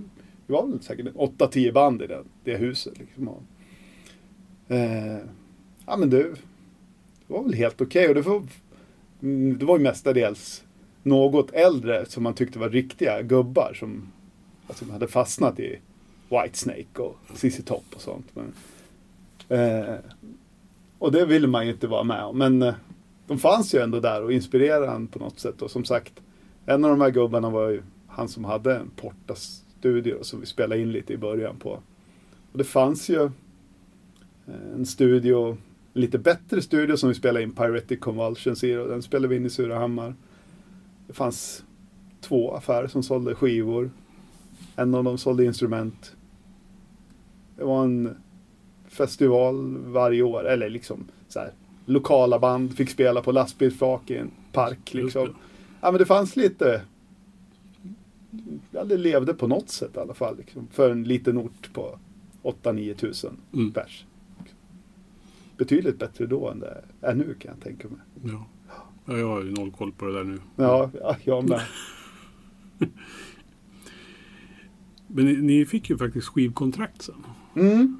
det 0.47 0.53
var 0.53 0.67
väl 0.67 0.81
säkert 0.81 1.05
8-10 1.05 1.71
band 1.71 2.01
i 2.01 2.07
det, 2.07 2.23
det 2.43 2.57
huset. 2.57 2.99
Liksom. 2.99 3.27
Och, 3.27 3.43
eh, 4.67 5.19
ja 5.85 5.97
men 5.97 6.09
det, 6.09 6.23
det 7.27 7.33
var 7.33 7.43
väl 7.43 7.53
helt 7.53 7.81
okej. 7.81 8.07
Och 8.07 8.15
det 8.15 8.21
var, 8.21 8.43
mm, 9.21 9.57
det 9.57 9.65
var 9.65 9.77
ju 9.77 9.83
mestadels 9.83 10.63
något 11.03 11.51
äldre 11.51 12.05
som 12.05 12.23
man 12.23 12.33
tyckte 12.33 12.59
var 12.59 12.69
riktiga 12.69 13.21
gubbar 13.21 13.73
som 13.79 14.11
alltså, 14.67 14.85
hade 14.91 15.07
fastnat 15.07 15.59
i 15.59 15.79
Whitesnake 16.29 17.01
och 17.01 17.17
ZZ 17.33 17.63
Top 17.65 17.85
och 17.95 18.01
sånt. 18.01 18.27
Men, 18.33 18.53
eh, 19.59 19.95
och 20.99 21.11
det 21.11 21.25
ville 21.25 21.47
man 21.47 21.65
ju 21.65 21.71
inte 21.71 21.87
vara 21.87 22.03
med 22.03 22.23
om. 22.23 22.37
Men 22.37 22.61
eh, 22.61 22.73
de 23.27 23.39
fanns 23.39 23.75
ju 23.75 23.79
ändå 23.79 23.99
där 23.99 24.23
och 24.23 24.33
inspirerade 24.33 24.87
en 24.87 25.07
på 25.07 25.19
något 25.19 25.39
sätt. 25.39 25.61
Och 25.61 25.71
som 25.71 25.85
sagt, 25.85 26.13
en 26.73 26.85
av 26.85 26.91
de 26.91 27.01
här 27.01 27.09
gubbarna 27.09 27.49
var 27.49 27.69
ju 27.69 27.81
han 28.07 28.27
som 28.27 28.45
hade 28.45 28.77
en 28.77 28.89
Porta-studio 28.89 30.23
som 30.23 30.39
vi 30.39 30.45
spelade 30.45 30.81
in 30.81 30.91
lite 30.91 31.13
i 31.13 31.17
början 31.17 31.55
på. 31.59 31.69
Och 32.51 32.57
det 32.57 32.63
fanns 32.63 33.09
ju 33.09 33.23
eh, 33.23 34.73
en 34.75 34.85
studio, 34.85 35.57
en 35.93 36.01
lite 36.01 36.19
bättre 36.19 36.61
studio 36.61 36.97
som 36.97 37.09
vi 37.09 37.15
spelade 37.15 37.43
in 37.43 37.51
Piratic 37.51 37.99
Convulsions 37.99 38.63
i 38.63 38.75
och 38.75 38.87
den 38.87 39.01
spelade 39.01 39.27
vi 39.27 39.35
in 39.35 39.45
i 39.45 39.49
Surahammar. 39.49 40.15
Det 41.07 41.13
fanns 41.13 41.63
två 42.21 42.53
affärer 42.53 42.87
som 42.87 43.03
sålde 43.03 43.35
skivor. 43.35 43.91
En 44.75 44.95
av 44.95 45.03
dem 45.03 45.17
sålde 45.17 45.45
instrument. 45.45 46.15
Det 47.57 47.63
var 47.63 47.83
en 47.83 48.17
festival 48.87 49.77
varje 49.77 50.21
år, 50.21 50.47
eller 50.47 50.69
liksom 50.69 51.07
så 51.27 51.39
här, 51.39 51.51
lokala 51.85 52.39
band 52.39 52.77
fick 52.77 52.89
spela 52.89 53.21
på 53.21 53.31
lastbilsflak 53.31 54.11
i 54.11 54.17
en 54.17 54.31
park 54.51 54.93
liksom. 54.93 55.35
Ja 55.81 55.91
men 55.91 55.99
det 55.99 56.05
fanns 56.05 56.35
lite 56.35 56.81
Ja 58.71 58.83
det 58.83 58.97
levde 58.97 59.33
på 59.33 59.47
något 59.47 59.69
sätt 59.69 59.91
i 59.95 59.99
alla 59.99 60.13
fall 60.13 60.37
liksom, 60.37 60.67
för 60.71 60.91
en 60.91 61.03
liten 61.03 61.37
ort 61.37 61.73
på 61.73 61.99
8-9 62.43 62.93
tusen 62.93 63.37
Mm. 63.53 63.71
pers. 63.71 64.05
Betydligt 65.57 65.99
bättre 65.99 66.25
då 66.25 66.49
än 66.49 66.59
det 66.59 66.83
är 67.01 67.15
nu 67.15 67.33
kan 67.39 67.51
jag 67.55 67.63
tänka 67.63 67.87
mig. 67.87 67.99
Ja. 68.33 68.45
ja, 69.05 69.17
jag 69.17 69.27
har 69.27 69.43
ju 69.43 69.51
noll 69.51 69.71
koll 69.71 69.91
på 69.91 70.05
det 70.05 70.13
där 70.13 70.23
nu. 70.23 70.39
Ja, 70.55 70.89
ja 71.01 71.15
jag 71.23 71.49
med. 71.49 71.61
Men 75.07 75.25
ni, 75.25 75.35
ni 75.37 75.65
fick 75.65 75.89
ju 75.89 75.97
faktiskt 75.97 76.27
skivkontrakt 76.27 77.01
sen. 77.01 77.25
Mm. 77.55 77.99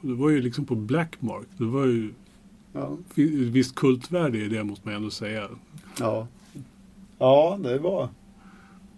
Det 0.00 0.14
var 0.14 0.30
ju 0.30 0.42
liksom 0.42 0.64
på 0.64 0.74
Blackmark. 0.74 1.46
Det 1.58 1.64
var 1.64 1.86
ju 1.86 2.12
Ja. 2.72 2.96
visst 3.50 3.74
kultvärde 3.74 4.38
i 4.38 4.48
det 4.48 4.64
måste 4.64 4.88
man 4.88 4.94
ändå 4.96 5.10
säga. 5.10 5.48
Ja. 6.00 6.28
Ja, 7.18 7.58
det 7.62 7.78
var 7.78 8.08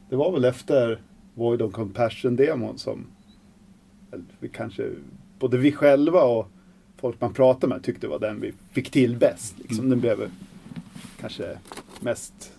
Det 0.09 0.17
var 0.17 0.33
väl 0.33 0.45
efter 0.45 1.03
Void 1.35 1.63
of 1.63 1.73
Compassion-demon 1.73 2.77
som 2.77 3.07
vi 4.41 4.49
kanske, 4.49 4.91
både 5.39 5.59
vi 5.59 5.73
själva 5.73 6.23
och 6.23 6.49
folk 6.97 7.21
man 7.21 7.35
pratade 7.35 7.75
med 7.75 7.83
tyckte 7.83 8.09
var 8.09 8.19
den 8.19 8.41
vi 8.41 8.53
fick 8.71 8.91
till 8.91 9.17
bäst. 9.17 9.59
Liksom. 9.59 9.79
Mm. 9.79 9.91
Den 9.91 10.01
blev 10.01 10.31
kanske 11.21 11.59
mest 12.01 12.53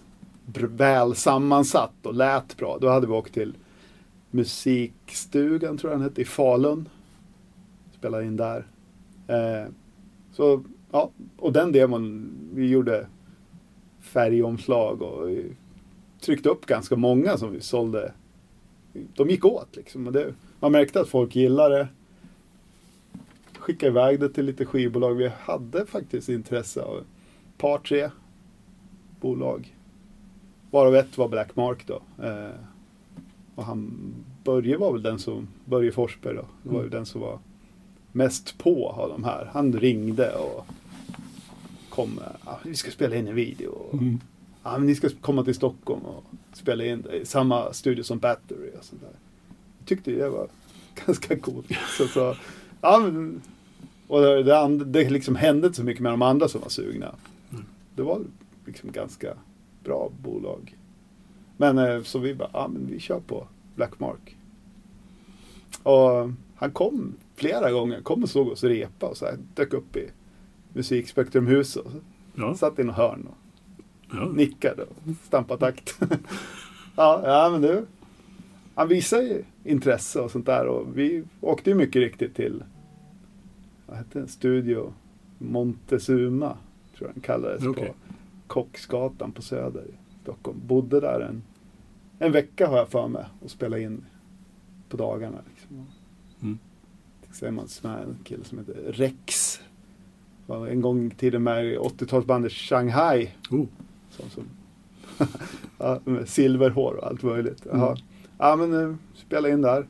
väl 0.53 1.15
sammansatt 1.15 2.05
och 2.05 2.13
lät 2.13 2.57
bra. 2.57 2.77
Då 2.81 2.89
hade 2.89 3.07
vi 3.07 3.13
åkt 3.13 3.33
till 3.33 3.53
Musikstugan, 4.31 5.77
tror 5.77 5.91
jag 5.91 5.99
den 5.99 6.09
hette, 6.09 6.21
i 6.21 6.25
Falun. 6.25 6.89
Spelade 7.97 8.25
in 8.25 8.37
där. 8.37 8.67
Eh, 9.27 9.71
så, 10.31 10.63
ja, 10.91 11.11
och 11.37 11.53
den 11.53 11.71
demon, 11.71 12.31
vi 12.53 12.69
gjorde 12.69 13.07
färgomslag 14.01 15.01
och 15.01 15.29
tryckte 16.21 16.49
upp 16.49 16.65
ganska 16.65 16.95
många 16.95 17.37
som 17.37 17.51
vi 17.51 17.61
sålde. 17.61 18.13
De 18.93 19.29
gick 19.29 19.45
åt 19.45 19.75
liksom. 19.75 20.07
Och 20.07 20.13
det, 20.13 20.33
man 20.59 20.71
märkte 20.71 21.01
att 21.01 21.09
folk 21.09 21.35
gillade 21.35 21.77
det. 21.77 21.87
Skickade 23.59 23.91
iväg 23.91 24.19
det 24.19 24.29
till 24.29 24.45
lite 24.45 24.65
skivbolag. 24.65 25.13
Vi 25.15 25.31
hade 25.39 25.85
faktiskt 25.85 26.29
intresse 26.29 26.81
av 26.81 26.97
ett 26.97 27.05
par, 27.57 27.77
tre 27.79 28.09
bolag. 29.21 29.75
Varav 30.71 30.95
ett 30.95 31.17
var 31.17 31.27
Black 31.27 31.55
Mark 31.55 31.87
då. 31.87 32.01
Eh, 32.23 32.49
och 33.55 33.63
han, 33.65 34.13
Börje 34.43 34.77
var 34.77 34.91
väl 34.93 35.01
den 35.01 35.19
som, 35.19 35.47
Börje 35.65 35.91
Forsberg 35.91 36.35
då. 36.35 36.45
Var 36.63 36.73
ju 36.73 36.79
Mm. 36.79 36.91
den 36.91 37.05
som 37.05 37.21
var 37.21 37.39
mest 38.11 38.57
på 38.57 38.89
av 38.89 39.09
de 39.09 39.23
här. 39.23 39.49
Han 39.53 39.73
ringde 39.73 40.35
och 40.35 40.65
kom 41.99 42.09
med, 42.15 42.35
ja, 42.45 42.59
vi 42.63 42.75
ska 42.75 42.91
spela 42.91 43.15
in 43.15 43.27
en 43.27 43.35
video. 43.35 43.69
Och, 43.69 43.93
Mm. 43.93 44.19
ja, 44.63 44.77
ni 44.77 44.95
ska 44.95 45.09
komma 45.21 45.43
till 45.43 45.55
Stockholm 45.55 46.01
och 46.01 46.23
spela 46.53 46.85
in 46.85 47.05
i 47.21 47.25
samma 47.25 47.73
studio 47.73 48.03
som 48.03 48.19
Battery 48.19 48.69
och 48.79 48.85
sånt 48.85 49.01
där. 49.01 49.11
Jag 49.79 49.87
tyckte 49.87 50.11
det 50.11 50.29
var 50.29 50.47
ganska 51.05 51.39
coolt. 51.39 51.65
Så, 51.97 52.07
så, 52.07 52.35
ja, 52.81 52.99
men, 52.99 53.41
och 54.07 54.21
det, 54.21 54.43
det, 54.43 54.85
det 54.85 55.09
liksom 55.09 55.35
hände 55.35 55.67
inte 55.67 55.77
så 55.77 55.83
mycket 55.83 56.03
med 56.03 56.11
de 56.13 56.21
andra 56.21 56.47
som 56.47 56.61
var 56.61 56.69
sugna. 56.69 57.15
Mm. 57.51 57.65
Det 57.95 58.01
var 58.01 58.21
liksom 58.65 58.91
ganska 58.91 59.33
bra 59.83 60.11
bolag. 60.23 60.75
Men 61.57 61.77
eh, 61.77 62.01
så 62.03 62.19
vi 62.19 62.35
bara, 62.35 62.49
ja 62.53 62.67
men 62.67 62.87
vi 62.87 62.99
kör 62.99 63.19
på 63.19 63.47
Blackmark. 63.75 64.35
Och 65.83 66.31
han 66.55 66.71
kom 66.71 67.13
flera 67.35 67.71
gånger, 67.71 68.01
kom 68.01 68.23
och 68.23 68.29
såg 68.29 68.47
oss 68.47 68.63
repa 68.63 69.05
och 69.07 69.17
så 69.17 69.25
här, 69.25 69.37
dök 69.55 69.73
upp 69.73 69.95
i 69.95 70.09
Musikspektrumhuset. 70.73 71.85
och 71.85 71.91
Ja. 72.35 72.55
Satt 72.55 72.79
i 72.79 72.83
något 72.83 72.95
hörn 72.95 73.27
och 73.31 73.37
Ja. 74.13 74.29
nickade 74.33 74.83
och 74.83 74.95
stampade 75.23 75.59
takt. 75.59 75.99
ja, 76.95 77.21
ja, 77.25 77.49
men 77.51 77.61
du. 77.61 77.85
Han 78.75 78.87
visade 78.87 79.23
ju 79.23 79.43
intresse 79.63 80.19
och 80.19 80.31
sånt 80.31 80.45
där 80.45 80.67
och 80.67 80.97
vi 80.97 81.23
åkte 81.41 81.69
ju 81.69 81.75
mycket 81.75 81.95
riktigt 81.99 82.35
till, 82.35 82.63
vad 83.85 83.97
hette 83.97 84.19
den, 84.19 84.27
Studio 84.27 84.93
Montezuma, 85.37 86.57
tror 86.97 87.07
jag 87.09 87.15
den 87.15 87.21
kallades 87.21 87.65
Okej. 87.65 87.87
på 87.87 87.93
Kocksgatan 88.47 89.31
på 89.31 89.41
Söder 89.41 89.83
i 89.85 90.21
Stockholm. 90.23 90.57
Bodde 90.67 90.99
där 90.99 91.19
en, 91.19 91.43
en 92.19 92.31
vecka 92.31 92.67
har 92.67 92.77
jag 92.77 92.89
för 92.89 93.07
mig 93.07 93.25
och 93.41 93.51
spelade 93.51 93.81
in 93.81 94.05
på 94.89 94.97
dagarna. 94.97 95.37
Liksom. 95.49 95.87
Mm. 96.41 96.59
Tillsammans 97.27 97.83
med 97.83 98.03
en 98.03 98.17
kille 98.23 98.43
som 98.43 98.57
heter 98.57 98.73
Rex. 98.91 99.59
Var 100.49 100.67
en 100.67 100.81
gång 100.81 101.07
i 101.07 101.09
tiden 101.15 101.43
med 101.43 101.65
i 101.65 101.77
80-talsbandet 101.77 102.49
Shanghai. 102.49 103.29
Oh. 103.51 103.65
Som, 104.09 104.29
som 104.29 104.43
ja, 105.77 105.99
med 106.03 106.29
silverhår 106.29 106.93
och 106.93 107.07
allt 107.07 107.23
möjligt. 107.23 107.61
Jaha. 107.71 107.87
Mm. 107.87 107.97
Ja 108.37 108.55
men 108.55 108.69
nu 108.71 108.97
spela 109.15 109.49
in 109.49 109.61
där. 109.61 109.87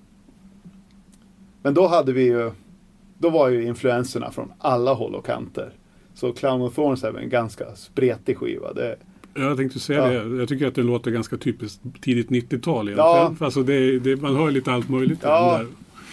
Men 1.62 1.74
då 1.74 1.88
hade 1.88 2.14
vi 2.14 2.24
ju, 2.24 2.52
då 3.18 3.30
var 3.30 3.50
ju 3.50 3.64
influenserna 3.66 4.32
från 4.32 4.52
alla 4.58 4.94
håll 4.94 5.16
och 5.16 5.26
kanter. 5.26 5.72
Så 6.14 6.32
Clown 6.34 6.62
of 6.62 6.76
Thorns 6.76 7.04
är 7.04 7.12
väl 7.12 7.24
en 7.24 7.30
ganska 7.30 7.76
spretig 7.76 8.38
skiva. 8.38 8.74
Det, 8.74 8.96
Jag 9.34 9.58
tänkte 9.58 9.80
säga 9.80 10.14
Ja. 10.14 10.24
det. 10.24 10.38
Jag 10.38 10.50
tycker 10.50 10.68
att 10.68 10.76
det 10.76 10.84
låter 10.84 11.12
ganska 11.12 11.38
typiskt 11.38 11.82
tidigt 12.02 12.30
90-tal 12.30 12.90
Ja. 12.98 13.18
egentligen. 13.18 13.46
Alltså 13.46 13.64
det, 13.64 14.00
det, 14.00 14.22
man 14.22 14.36
hör 14.36 14.52
lite 14.52 14.72
allt 14.72 14.90
möjligt. 14.90 15.20
Ja. 15.24 15.62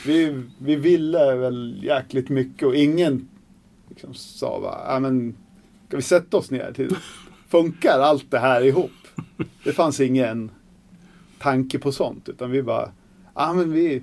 vi, 0.06 0.42
vi 0.58 0.76
ville 0.76 1.34
väl 1.36 1.80
jäkligt 1.82 2.28
mycket 2.28 2.68
och 2.68 2.74
ingen 2.76 3.28
liksom 3.96 4.14
sa 4.14 4.60
bara, 4.60 4.94
ja 4.94 5.00
men 5.00 5.36
ska 5.88 5.96
vi 5.96 6.02
sätta 6.02 6.36
oss 6.36 6.50
ner 6.50 6.72
till, 6.72 6.96
funkar 7.48 8.00
allt 8.00 8.30
det 8.30 8.38
här 8.38 8.64
ihop? 8.64 8.90
Det 9.64 9.72
fanns 9.72 10.00
ingen 10.00 10.50
tanke 11.38 11.78
på 11.78 11.92
sånt 11.92 12.28
utan 12.28 12.50
vi 12.50 12.62
bara, 12.62 12.90
ja 13.34 13.52
men 13.52 13.72
vi, 13.72 14.02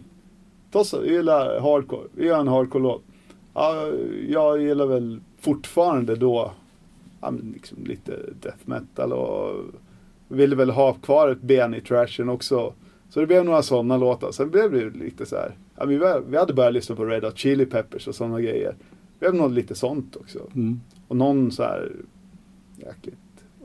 Tossa, 0.71 0.99
vi 1.01 1.13
gillar 1.13 1.59
hardcore, 1.59 2.07
vi 2.15 2.25
gör 2.25 2.39
en 2.39 2.47
hardcore-låt. 2.47 3.03
Ja, 3.53 3.87
jag 4.29 4.61
gillar 4.61 4.85
väl 4.85 5.19
fortfarande 5.41 6.15
då 6.15 6.51
ja, 7.21 7.31
men 7.31 7.51
liksom 7.53 7.77
lite 7.85 8.19
death 8.41 8.57
metal 8.65 9.13
och 9.13 9.65
ville 10.27 10.55
väl 10.55 10.69
ha 10.69 10.93
kvar 10.93 11.29
ett 11.29 11.41
ben 11.41 11.73
i 11.73 11.81
trashen 11.81 12.29
också. 12.29 12.73
Så 13.09 13.19
det 13.19 13.27
blev 13.27 13.45
några 13.45 13.61
sådana 13.61 13.97
låtar. 13.97 14.31
Sen 14.31 14.49
blev 14.49 14.71
det 14.71 14.89
lite 14.89 15.25
så 15.25 15.35
här. 15.35 15.55
Ja, 15.75 15.85
vi, 15.85 15.97
var, 15.97 16.19
vi 16.27 16.37
hade 16.37 16.53
börjat 16.53 16.73
lyssna 16.73 16.95
på 16.95 17.05
Red 17.05 17.23
Hot 17.23 17.37
Chili 17.37 17.65
Peppers 17.65 18.07
och 18.07 18.15
sådana 18.15 18.41
grejer. 18.41 18.75
Det 19.23 19.31
blev 19.31 19.41
nog 19.41 19.51
lite 19.51 19.75
sånt 19.75 20.15
också. 20.15 20.39
Mm. 20.55 20.81
Och 21.07 21.17
någon 21.17 21.51
så 21.51 21.63
här 21.63 21.91
jäkligt 22.77 23.15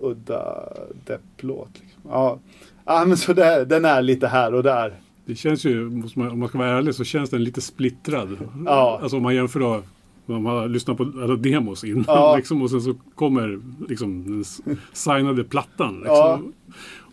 udda 0.01 0.73
depplåt. 1.05 1.71
Liksom. 1.81 2.03
Ja. 2.09 2.39
ja, 2.85 3.05
men 3.05 3.17
så 3.17 3.33
där, 3.33 3.65
den 3.65 3.85
är 3.85 4.03
lite 4.03 4.27
här 4.29 4.55
och 4.55 4.63
där. 4.63 4.95
Det 5.25 5.35
känns 5.35 5.65
ju, 5.65 5.87
om 5.87 6.39
man 6.39 6.49
ska 6.49 6.59
vara 6.59 6.79
ärlig, 6.79 6.95
så 6.95 7.05
känns 7.05 7.31
den 7.31 7.45
lite 7.45 7.61
splittrad. 7.61 8.39
Ja. 8.67 8.99
Alltså 9.03 9.17
om 9.17 9.23
man 9.23 9.35
jämför 9.35 9.61
då, 9.61 9.83
man 10.27 10.47
har 10.47 10.69
lyssnat 10.69 10.97
på 10.97 11.03
alla 11.03 11.37
demos 11.37 11.85
innan 11.85 12.05
Ja. 12.07 12.37
liksom, 12.37 12.63
och 12.63 12.71
sen 12.71 12.83
så 12.83 12.95
kommer 13.15 13.61
liksom 13.89 14.25
den 14.25 14.45
signade 14.93 15.45
plattan. 15.45 15.95
Liksom. 15.95 16.15
Ja. 16.17 16.41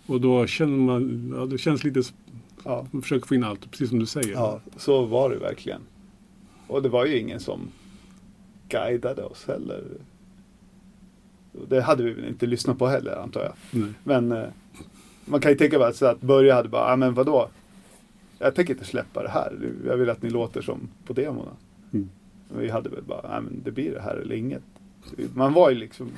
Och 0.07 0.21
då 0.21 0.47
känner 0.47 0.77
man, 0.77 1.33
ja 1.37 1.45
det 1.45 1.57
känns 1.57 1.83
lite, 1.83 2.01
Ja. 2.63 2.87
man 2.91 3.01
försöker 3.01 3.27
få 3.27 3.35
in 3.35 3.43
allt, 3.43 3.71
precis 3.71 3.89
som 3.89 3.99
du 3.99 4.05
säger. 4.05 4.31
Ja, 4.33 4.59
så 4.77 5.05
var 5.05 5.29
det 5.29 5.35
verkligen. 5.35 5.81
Och 6.67 6.81
det 6.81 6.89
var 6.89 7.05
ju 7.05 7.19
ingen 7.19 7.39
som 7.39 7.59
guidade 8.69 9.23
oss 9.23 9.45
heller. 9.47 9.83
Det 11.67 11.81
hade 11.81 12.03
vi 12.03 12.13
väl 12.13 12.25
inte 12.25 12.45
lyssnat 12.45 12.79
på 12.79 12.87
heller 12.87 13.15
antar 13.15 13.43
jag. 13.43 13.53
Nej. 13.71 13.89
Men 14.03 14.31
eh, 14.31 14.47
man 15.25 15.41
kan 15.41 15.51
ju 15.51 15.57
tänka 15.57 15.93
så 15.93 16.05
att 16.05 16.21
Börje 16.21 16.53
hade 16.53 16.69
bara, 16.69 16.89
ja 16.89 16.95
men 16.95 17.13
vadå? 17.13 17.49
Jag 18.39 18.55
tänker 18.55 18.73
inte 18.73 18.85
släppa 18.85 19.23
det 19.23 19.29
här. 19.29 19.71
Jag 19.85 19.97
vill 19.97 20.09
att 20.09 20.21
ni 20.21 20.29
låter 20.29 20.61
som 20.61 20.89
på 21.05 21.13
demona. 21.13 21.51
Mm. 21.93 22.09
Vi 22.57 22.69
hade 22.69 22.89
väl 22.89 23.03
bara, 23.03 23.21
ja 23.23 23.41
men 23.41 23.61
det 23.63 23.71
blir 23.71 23.91
det 23.91 24.01
här 24.01 24.15
eller 24.15 24.35
inget. 24.35 24.63
Man 25.33 25.53
var 25.53 25.69
ju 25.69 25.75
liksom 25.75 26.11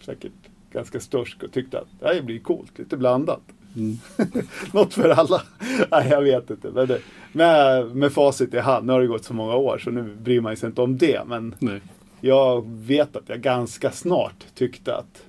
säkert 0.00 0.32
ganska 0.72 1.00
störsk 1.00 1.42
och 1.42 1.52
tyckte 1.52 1.78
att 1.78 1.88
det 2.00 2.06
här 2.06 2.22
blir 2.22 2.38
coolt, 2.38 2.78
lite 2.78 2.96
blandat. 2.96 3.42
Mm. 3.76 3.96
Något 4.72 4.94
för 4.94 5.10
alla. 5.10 5.42
Nej, 5.90 6.08
jag 6.10 6.22
vet 6.22 6.50
inte. 6.50 6.70
Men 6.70 6.86
det, 6.86 7.00
med, 7.32 7.96
med 7.96 8.12
facit 8.12 8.54
i 8.54 8.58
hand, 8.58 8.86
nu 8.86 8.92
har 8.92 9.00
det 9.00 9.06
gått 9.06 9.24
så 9.24 9.34
många 9.34 9.54
år 9.54 9.78
så 9.78 9.90
nu 9.90 10.16
bryr 10.22 10.40
man 10.40 10.56
sig 10.56 10.66
inte 10.66 10.82
om 10.82 10.98
det. 10.98 11.22
Men 11.26 11.54
Nej 11.58 11.80
jag 12.24 12.68
vet 12.68 13.16
att 13.16 13.28
jag 13.28 13.40
ganska 13.40 13.90
snart 13.90 14.46
tyckte 14.54 14.96
att 14.96 15.26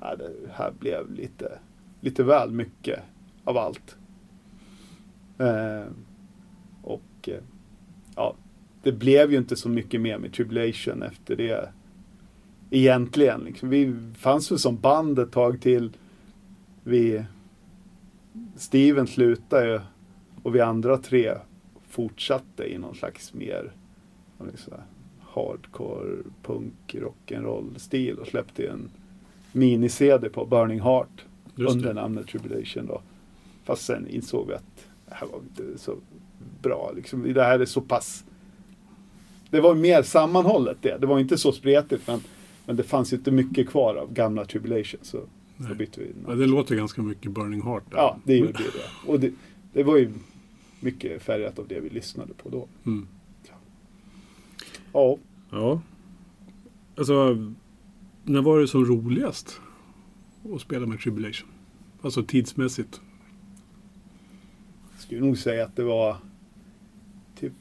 ja, 0.00 0.16
det 0.16 0.32
här 0.52 0.72
blev 0.78 1.12
lite, 1.12 1.58
lite 2.00 2.22
väl 2.22 2.50
mycket 2.50 3.00
av 3.44 3.58
allt. 3.58 3.96
Eh, 5.38 5.84
och 6.82 7.28
eh, 7.28 7.42
ja, 8.16 8.36
det 8.82 8.92
blev 8.92 9.32
ju 9.32 9.38
inte 9.38 9.56
så 9.56 9.68
mycket 9.68 10.00
mer 10.00 10.18
med 10.18 10.32
Tribulation 10.32 11.02
efter 11.02 11.36
det. 11.36 11.68
Egentligen. 12.70 13.40
Liksom. 13.40 13.68
Vi 13.68 13.94
fanns 14.16 14.52
väl 14.52 14.58
som 14.58 14.76
band 14.76 15.18
ett 15.18 15.32
tag 15.32 15.60
till. 15.60 15.96
Vi 16.82 17.24
Steven 18.56 19.06
slutade 19.06 19.66
ju 19.66 19.80
och 20.42 20.54
vi 20.54 20.60
andra 20.60 20.98
tre 20.98 21.34
fortsatte 21.88 22.64
i 22.64 22.78
någon 22.78 22.94
slags 22.94 23.34
mer 23.34 23.72
hardcore, 25.34 26.16
punk, 26.42 26.74
rock'n'roll 26.94 27.78
stil 27.78 28.18
och 28.18 28.26
släppte 28.26 28.66
en 28.66 28.90
mini-CD 29.52 30.28
på 30.28 30.46
Burning 30.46 30.80
Heart 30.80 31.24
under 31.56 31.94
namnet 31.94 32.26
Tribulation 32.28 32.86
då. 32.86 33.00
Fast 33.64 33.84
sen 33.84 34.08
insåg 34.08 34.48
vi 34.48 34.54
att 34.54 34.88
det 35.08 35.14
här 35.14 35.26
var 35.26 35.38
inte 35.38 35.78
så 35.78 35.96
bra. 36.62 36.92
Liksom, 36.96 37.32
det 37.32 37.42
här 37.42 37.58
är 37.58 37.64
så 37.64 37.80
pass... 37.80 38.24
Det 39.50 39.60
var 39.60 39.74
mer 39.74 40.02
sammanhållet 40.02 40.76
det. 40.80 40.98
Det 40.98 41.06
var 41.06 41.18
inte 41.18 41.38
så 41.38 41.52
spretigt 41.52 42.06
men, 42.06 42.20
men 42.66 42.76
det 42.76 42.82
fanns 42.82 43.12
ju 43.12 43.16
inte 43.16 43.30
mycket 43.30 43.68
kvar 43.68 43.94
av 43.94 44.12
gamla 44.12 44.44
Tribulation. 44.44 45.00
Så 45.02 45.16
då 45.56 45.68
Nej. 45.68 45.74
bytte 45.74 46.00
vi 46.00 46.06
namn. 46.06 46.24
Ja, 46.28 46.34
det 46.34 46.46
låter 46.46 46.76
ganska 46.76 47.02
mycket 47.02 47.30
Burning 47.30 47.62
Heart. 47.62 47.90
Där. 47.90 47.96
Ja, 47.96 48.18
det 48.24 48.36
gjorde 48.36 48.52
det. 48.52 49.10
Och 49.10 49.20
det, 49.20 49.32
det 49.72 49.82
var 49.82 49.96
ju 49.96 50.12
mycket 50.80 51.22
färgat 51.22 51.58
av 51.58 51.68
det 51.68 51.80
vi 51.80 51.88
lyssnade 51.88 52.34
på 52.34 52.48
då. 52.48 52.68
Mm. 52.86 53.08
Ja, 54.94 55.18
Ja. 55.50 55.80
Alltså, 56.96 57.36
när 58.24 58.42
var 58.42 58.60
det 58.60 58.68
som 58.68 58.84
roligast 58.84 59.60
att 60.54 60.60
spela 60.60 60.86
med 60.86 61.00
Tribulation? 61.00 61.48
Alltså 62.02 62.22
tidsmässigt. 62.22 63.00
jag 64.92 65.00
skulle 65.00 65.20
nog 65.20 65.38
säga 65.38 65.64
att 65.64 65.76
det 65.76 65.84
var 65.84 66.16
typ 67.40 67.52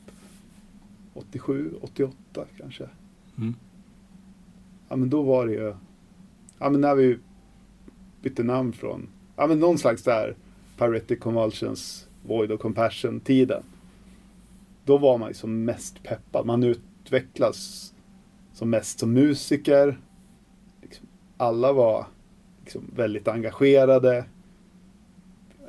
87, 1.14 1.74
88 1.82 2.46
kanske. 2.58 2.90
Mm. 3.38 3.56
Ja, 4.90 4.96
men 4.96 5.10
då 5.10 5.22
var 5.22 5.46
det 5.46 5.54
ju... 5.54 5.76
Ja, 6.60 6.70
men 6.70 6.82
när 6.82 6.96
vi 6.96 7.18
bytte 8.22 8.44
namn 8.44 8.74
från... 8.74 9.08
Ja, 9.36 9.48
men 9.48 9.60
någon 9.60 9.78
slags 9.78 10.04
där 10.04 10.36
Pyretic 10.78 11.20
Convulsions, 11.20 12.08
Void 12.26 12.52
of 12.52 12.62
Compassion-tiden. 12.62 13.64
Då 14.86 14.98
var 14.98 15.18
man 15.18 15.28
ju 15.28 15.34
som 15.34 15.64
mest 15.64 16.04
peppad. 16.04 16.46
Man 16.46 16.60
utvecklas 17.04 17.94
som 18.54 18.70
mest 18.70 19.00
som 19.00 19.14
musiker. 19.14 19.98
Liksom, 20.82 21.08
alla 21.38 21.74
var 21.74 22.06
liksom 22.62 22.92
väldigt 22.96 23.28
engagerade. 23.28 24.26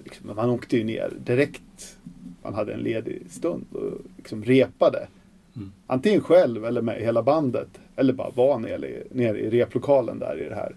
Liksom, 0.05 0.37
man 0.37 0.51
åkte 0.51 0.77
ju 0.77 0.85
ner 0.85 1.13
direkt. 1.25 1.99
Man 2.43 2.55
hade 2.55 2.75
en 2.75 2.81
ledig 2.81 3.23
stund 3.31 3.65
och 3.73 4.01
liksom 4.17 4.45
repade. 4.45 5.09
Mm. 5.57 5.73
Antingen 5.87 6.21
själv 6.21 6.65
eller 6.65 6.83
med 6.83 7.01
hela 7.01 7.23
bandet. 7.23 7.69
Eller 7.97 8.13
bara 8.13 8.31
var 8.31 8.59
nere, 8.59 8.89
i- 8.89 9.03
nere 9.11 9.39
i 9.41 9.51
replokalen 9.51 10.19
där 10.19 10.43
i 10.43 10.49
det 10.49 10.55
här 10.55 10.77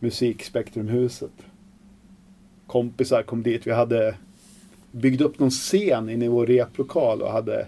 musikspektrumhuset. 0.00 1.30
Kompisar 2.66 3.22
kom 3.22 3.42
dit. 3.42 3.66
Vi 3.66 3.70
hade 3.72 4.14
byggt 4.92 5.20
upp 5.20 5.38
någon 5.38 5.50
scen 5.50 6.08
inne 6.08 6.24
i 6.24 6.28
vår 6.28 6.46
replokal 6.46 7.22
och 7.22 7.32
hade 7.32 7.66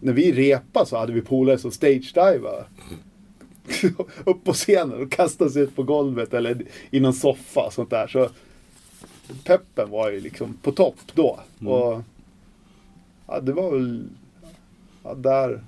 när 0.00 0.12
vi 0.12 0.32
repade 0.32 0.86
så 0.86 0.96
hade 0.96 1.12
vi 1.12 1.22
polare 1.22 1.58
som 1.58 1.70
stage-diva. 1.70 2.64
upp 4.24 4.44
på 4.44 4.52
scenen 4.52 5.02
och 5.02 5.12
kastade 5.12 5.50
sig 5.50 5.62
ut 5.62 5.76
på 5.76 5.82
golvet 5.82 6.34
eller 6.34 6.62
i 6.90 7.00
någon 7.00 7.12
soffa 7.12 7.60
och 7.60 7.72
sånt 7.72 7.90
där. 7.90 8.06
Så 8.06 8.28
peppen 9.44 9.90
var 9.90 10.10
ju 10.10 10.20
liksom 10.20 10.54
på 10.62 10.72
topp 10.72 10.98
då. 11.14 11.40
Mm. 11.60 11.72
Och 11.72 12.02
ja, 13.26 13.40
det 13.40 13.52
var 13.52 13.70
väl 13.70 14.08
ja, 15.02 15.14
där. 15.14 15.64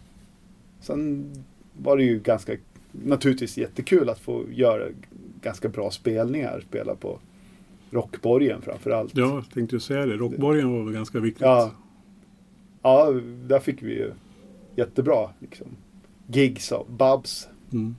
Sen 0.81 1.33
var 1.73 1.97
det 1.97 2.05
ju 2.05 2.19
ganska 2.19 2.57
naturligtvis 2.93 3.59
jättekul 3.59 4.09
att 4.09 4.21
få 4.21 4.45
göra 4.51 4.85
ganska 5.43 5.69
bra 5.69 5.91
spelningar. 5.91 6.64
Spela 6.69 6.95
på 6.95 7.19
Rockborgen 7.91 8.62
framförallt. 8.62 9.17
Ja, 9.17 9.35
jag 9.35 9.51
tänkte 9.55 9.77
ju 9.77 9.81
säga 9.81 10.07
det. 10.07 10.17
Rockborgen 10.17 10.73
var 10.73 10.85
väl 10.85 10.95
ganska 10.95 11.21
viktigt. 11.21 11.43
Ja. 11.43 11.73
Ja, 12.88 13.11
där 13.48 13.59
fick 13.61 13.83
vi 13.83 13.92
ju 13.94 14.12
jättebra 14.77 15.31
liksom, 15.38 15.66
gigs 16.27 16.72
av 16.72 16.87
Babs, 16.90 17.48
Mm. 17.72 17.96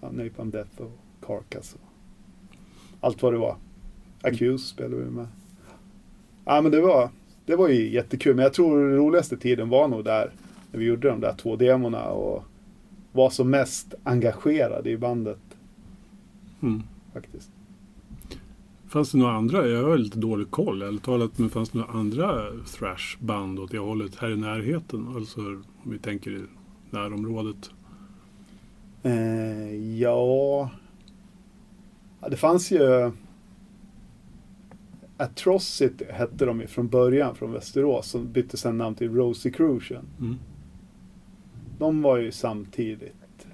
ja, 0.00 0.10
Napalm 0.10 0.50
Death 0.50 0.80
och 0.80 0.92
Carcass. 1.26 1.74
Och 1.74 1.80
allt 3.00 3.22
vad 3.22 3.32
det 3.32 3.38
var. 3.38 3.56
Accuse 4.22 4.66
spelade 4.68 4.96
vi 5.04 5.10
med. 5.10 5.26
Ja, 6.44 6.60
men 6.60 6.72
det 6.72 6.80
var, 6.80 7.10
det 7.46 7.56
var 7.56 7.68
ju 7.68 7.92
jättekul. 7.92 8.36
Men 8.36 8.42
jag 8.42 8.52
tror 8.54 8.78
den 8.80 8.96
roligaste 8.96 9.36
tiden 9.36 9.68
var 9.68 9.88
nog 9.88 10.04
där 10.04 10.32
när 10.72 10.78
vi 10.80 10.84
gjorde 10.86 11.08
de 11.08 11.20
där 11.20 11.34
två 11.34 11.56
demorna 11.56 12.04
och 12.10 12.44
var 13.12 13.30
som 13.30 13.50
mest 13.50 13.94
engagerade 14.02 14.90
i 14.90 14.96
bandet 14.98 15.38
Mm. 16.62 16.82
faktiskt. 17.12 17.50
Fanns 18.90 19.12
det 19.12 19.18
några 19.18 19.32
andra? 19.32 19.66
Jag 19.66 19.88
har 19.88 19.98
lite 19.98 20.18
dålig 20.18 20.50
koll. 20.50 20.82
Eller 20.82 21.00
talat, 21.00 21.38
men 21.38 21.50
fanns 21.50 21.70
det 21.70 21.78
några 21.78 21.92
andra 21.92 22.50
thrashband 22.66 23.58
åt 23.58 23.70
det 23.70 23.78
hållet 23.78 24.16
här 24.16 24.30
i 24.30 24.36
närheten? 24.36 25.08
Alltså 25.16 25.40
om 25.40 25.64
vi 25.90 25.98
tänker 25.98 26.30
i 26.30 26.42
närområdet. 26.90 27.70
Eh, 29.02 29.74
ja... 29.74 30.70
ja, 32.20 32.28
det 32.28 32.36
fanns 32.36 32.70
ju... 32.70 33.12
Atrocity 35.16 36.04
hette 36.10 36.44
de 36.44 36.60
ju 36.60 36.66
från 36.66 36.88
början 36.88 37.34
från 37.34 37.52
Västerås 37.52 38.06
som 38.06 38.32
bytte 38.32 38.56
sen 38.56 38.78
namn 38.78 38.96
till 38.96 39.14
Rosicrucian. 39.14 40.04
Mm. 40.20 40.34
De 41.78 42.02
var 42.02 42.16
ju 42.16 42.32
samtidigt, 42.32 43.46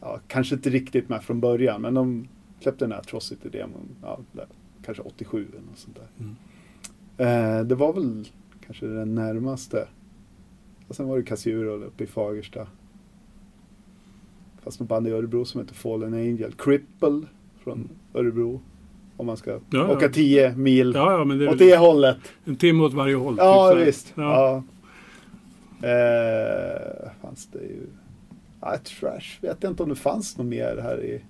ja, 0.00 0.20
kanske 0.26 0.54
inte 0.54 0.70
riktigt 0.70 1.08
med 1.08 1.24
från 1.24 1.40
början, 1.40 1.82
men 1.82 1.94
de 1.94 2.28
släppte 2.60 2.84
den 2.84 2.92
här 2.92 3.00
Atrocity-demon, 3.00 3.88
ja, 4.02 4.20
där, 4.32 4.46
kanske 4.82 5.02
87 5.02 5.46
eller 5.52 5.66
något 5.66 5.78
sånt 5.78 5.96
där. 5.96 6.08
Mm. 6.18 6.36
Eh, 7.16 7.66
det 7.66 7.74
var 7.74 7.92
väl 7.92 8.28
kanske 8.66 8.86
den 8.86 9.14
närmaste. 9.14 9.88
Och 10.88 10.96
sen 10.96 11.08
var 11.08 11.16
det 11.16 11.22
Casiuro 11.22 11.84
uppe 11.84 12.04
i 12.04 12.06
Fagersta. 12.06 12.66
Fast 14.62 14.80
något 14.80 14.88
band 14.88 15.08
i 15.08 15.10
Örebro 15.10 15.44
som 15.44 15.60
heter 15.60 15.74
Fallen 15.74 16.14
Angel. 16.14 16.52
Cripple 16.52 17.22
från 17.64 17.88
Örebro. 18.14 18.60
Om 19.16 19.26
man 19.26 19.36
ska 19.36 19.58
ja. 19.70 19.92
åka 19.92 20.08
10 20.08 20.56
mil 20.56 20.92
Ja, 20.94 21.12
ja, 21.18 21.24
men 21.24 21.38
det 21.38 21.48
åt 21.48 21.58
det 21.58 21.76
hållet. 21.76 22.18
en 22.44 22.56
timme 22.56 22.82
åt 22.82 22.92
varje 22.92 23.14
håll. 23.14 23.34
Ja, 23.38 23.72
typ 23.74 23.86
visst. 23.86 24.12
Ja. 24.14 24.62
Ja. 25.80 25.88
Eh, 25.88 27.10
fanns 27.22 27.46
det 27.46 27.58
ju... 27.58 27.86
Ja, 28.60 28.78
trash. 28.78 29.40
Vet 29.40 29.56
jag 29.60 29.72
inte 29.72 29.82
om 29.82 29.88
det 29.88 29.94
fanns 29.94 30.38
något 30.38 30.46
mer 30.46 30.80
här 30.82 31.04
i... 31.04 31.20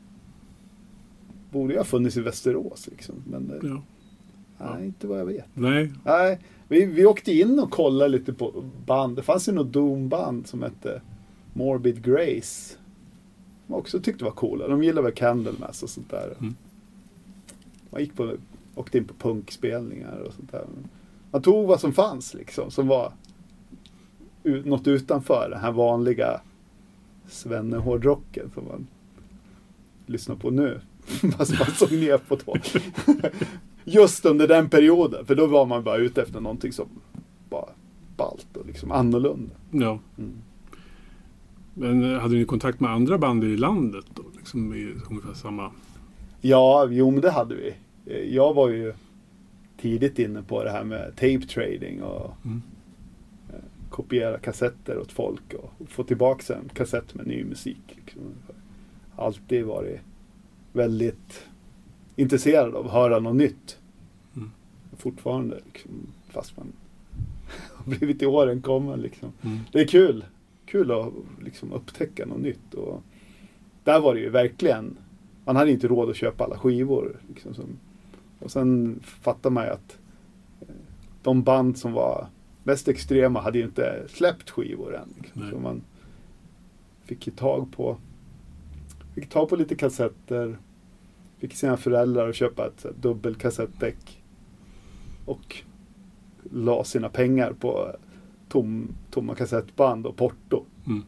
Borde 1.50 1.72
ju 1.72 1.78
ha 1.78 1.84
funnits 1.84 2.16
i 2.16 2.20
Västerås 2.20 2.86
liksom. 2.86 3.14
Men 3.26 3.48
det, 3.48 3.60
Ja. 3.62 3.82
nej, 4.74 4.86
inte 4.86 5.06
vad 5.06 5.20
jag 5.20 5.26
vet. 5.26 5.46
Nej, 5.54 5.92
Nej, 6.04 6.38
vi, 6.68 6.84
vi 6.86 7.06
åkte 7.06 7.32
in 7.32 7.58
och 7.58 7.70
kollade 7.70 8.08
lite 8.10 8.32
på 8.32 8.64
band. 8.86 9.16
Det 9.16 9.22
fanns 9.22 9.48
ju 9.48 9.52
något 9.52 9.72
Doom-band 9.72 10.46
som 10.46 10.62
hette 10.62 11.02
Morbid 11.52 12.04
Grace. 12.04 12.76
Som 13.66 13.74
också 13.74 14.00
tyckte 14.00 14.24
var 14.24 14.30
coola. 14.30 14.68
De 14.68 14.82
gillade 14.82 15.02
väl 15.02 15.12
Candlemass 15.14 15.82
och 15.82 15.90
sånt 15.90 16.10
där. 16.10 16.34
Mm. 16.40 16.54
Man 17.90 18.00
gick 18.00 18.14
på, 18.16 18.34
åkte 18.74 18.98
in 18.98 19.04
på 19.04 19.14
punkspelningar 19.14 20.18
och 20.18 20.32
sånt 20.32 20.52
där. 20.52 20.64
Man 21.30 21.42
tog 21.42 21.66
vad 21.66 21.80
som 21.80 21.92
fanns 21.92 22.34
liksom. 22.34 22.70
Som 22.70 22.88
var 22.88 23.12
något 24.64 24.86
utanför 24.86 25.48
den 25.50 25.60
här 25.60 25.72
vanliga 25.72 26.40
svennehårdrocken 27.28 28.50
som 28.54 28.64
man 28.68 28.86
lyssnar 30.06 30.36
på 30.36 30.50
nu. 30.50 30.80
Fast 31.36 31.58
man 31.58 31.68
såg 31.74 31.92
ner 31.92 32.18
på 32.18 32.38
då. 32.44 32.54
Just 33.84 34.24
under 34.26 34.48
den 34.48 34.70
perioden. 34.70 35.26
För 35.26 35.34
då 35.34 35.46
var 35.46 35.66
man 35.66 35.84
bara 35.84 35.96
ute 35.96 36.22
efter 36.22 36.40
någonting 36.40 36.72
som 36.72 36.88
var 37.50 37.68
ballt 38.16 38.56
och 38.56 38.66
liksom 38.66 38.92
annorlunda. 38.92 39.54
ja. 39.70 39.98
Mm. 40.18 40.32
Men 41.74 42.12
eh, 42.14 42.20
hade 42.20 42.34
ni 42.34 42.44
kontakt 42.44 42.80
med 42.80 42.90
andra 42.90 43.18
band 43.18 43.44
i 43.44 43.56
landet 43.56 44.04
då? 44.14 44.22
Liksom 44.36 44.74
i 44.74 44.92
ungefär 45.10 45.34
samma... 45.34 45.70
Ja, 46.40 46.88
jo 46.90 47.10
men 47.10 47.20
det 47.20 47.30
hade 47.30 47.54
vi. 47.54 47.74
Eh, 48.06 48.34
Jag 48.34 48.54
var 48.54 48.68
ju 48.68 48.92
tidigt 49.80 50.18
inne 50.18 50.42
på 50.42 50.64
det 50.64 50.70
här 50.70 50.84
med 50.84 51.06
tape 51.16 51.40
trading 51.40 52.02
och 52.02 52.32
Mm. 52.44 52.62
eh, 53.48 53.54
kopiera 53.90 54.38
kassetter 54.38 54.98
åt 54.98 55.12
folk 55.12 55.54
och 55.54 55.88
få 55.88 56.02
tillbaka 56.04 56.54
en 56.54 56.68
kassett 56.74 57.14
med 57.14 57.26
ny 57.26 57.44
musik. 57.44 57.82
Liksom. 57.88 58.22
Alltid 59.16 59.64
varit 59.64 60.00
väldigt 60.72 61.44
intresserad 62.16 62.74
av 62.74 62.87
att 62.87 62.92
höra 62.92 63.18
något 63.18 63.37
nytt. 63.37 63.78
Mm. 64.37 64.50
Fortfarande, 64.96 65.61
liksom, 65.72 66.06
fast 66.28 66.56
man 66.56 66.72
har 67.74 67.85
blivit 67.96 68.22
i 68.22 68.26
åren 68.26 68.62
kommen. 68.62 69.00
Liksom. 69.00 69.33
Mm. 69.42 69.59
Det 69.72 69.80
är 69.80 69.87
kul. 69.87 70.24
Kul 70.66 70.90
att 70.90 71.12
liksom, 71.44 71.72
upptäcka 71.72 72.26
något 72.26 72.40
nytt. 72.40 72.74
Och 72.74 73.02
där 73.85 74.00
var 74.00 74.14
det 74.14 74.20
ju 74.20 74.30
verkligen, 74.30 74.96
man 75.44 75.56
hade 75.56 75.70
inte 75.70 75.88
råd 75.88 76.11
att 76.11 76.16
köpa 76.16 76.44
alla 76.44 76.59
skivor. 76.59 77.16
Liksom, 77.28 77.54
som, 77.54 77.78
och 78.38 78.50
sen 78.50 79.00
fattar 79.02 79.50
man 79.50 79.64
ju 79.64 79.70
att 79.70 79.98
eh, 80.61 80.74
de 81.22 81.42
band 81.42 81.78
som 81.78 81.92
var 81.92 82.26
mest 82.62 82.88
extrema 82.88 83.40
hade 83.40 83.59
ju 83.59 83.64
inte 83.64 84.06
släppt 84.09 84.50
skivor 84.50 84.96
än. 84.96 85.14
Liksom, 85.18 85.50
så 85.50 85.59
man 85.59 85.83
fick 87.04 87.26
ju 87.26 87.33
tag 87.33 87.72
på, 87.72 87.96
fick 89.14 89.28
tag 89.28 89.48
på 89.48 89.56
lite 89.56 89.74
kassetter. 89.74 90.58
Fick 91.38 91.54
sina 91.54 91.76
föräldrar 91.76 92.28
att 92.28 92.34
köpa 92.34 92.66
ett 92.66 92.86
dubbelkassettdäck. 93.02 94.22
Och 95.24 95.56
la 96.52 96.84
sina 96.84 97.08
pengar 97.08 97.52
på 97.52 97.96
tom, 98.48 98.88
tomma 99.10 99.34
kassettband 99.34 100.06
och 100.06 100.16
porto. 100.16 100.64
Mm. 100.86 101.02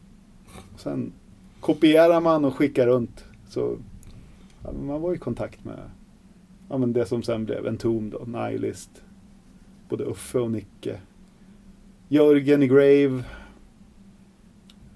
Och 0.73 0.79
sen 0.79 1.13
kopierar 1.59 2.21
man 2.21 2.45
och 2.45 2.55
skickar 2.55 2.87
runt. 2.87 3.25
Så 3.49 3.77
ja, 4.63 4.71
man 4.71 5.01
var 5.01 5.13
i 5.13 5.17
kontakt 5.17 5.65
med 5.65 5.79
ja, 6.69 6.77
men 6.77 6.93
det 6.93 7.05
som 7.05 7.23
sen 7.23 7.45
blev 7.45 7.67
Entomb 7.67 8.11
då, 8.11 8.25
Nihilist. 8.25 9.03
Både 9.89 10.03
Uffe 10.03 10.39
och 10.39 10.51
Nicke. 10.51 10.99
Jörgen 12.07 12.63
i 12.63 12.67
Grave. 12.67 13.23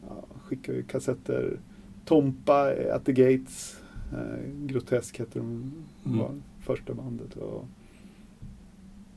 Ja, 0.09 0.23
skickade 0.43 0.77
ju 0.77 0.83
kassetter. 0.83 1.59
Tompa 2.07 2.73
at 2.93 3.05
the 3.05 3.13
Gates. 3.13 3.81
Eh, 4.13 4.65
Grotesk 4.65 5.19
hette 5.19 5.39
de. 5.39 5.71
Mm. 6.05 6.41
första 6.61 6.93
bandet. 6.93 7.35
Och 7.35 7.65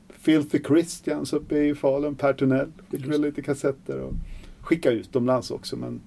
Filthy 0.09 0.59
Christians 0.63 1.33
uppe 1.33 1.57
i 1.57 1.75
Falun, 1.75 2.15
Per 2.15 2.33
Tunnell. 2.33 2.71
Fick 2.89 3.07
väl 3.07 3.21
lite 3.21 3.41
kassetter 3.41 3.99
och 3.99 4.13
skicka 4.61 4.91
utomlands 4.91 5.51
också. 5.51 5.75
Men 5.75 6.01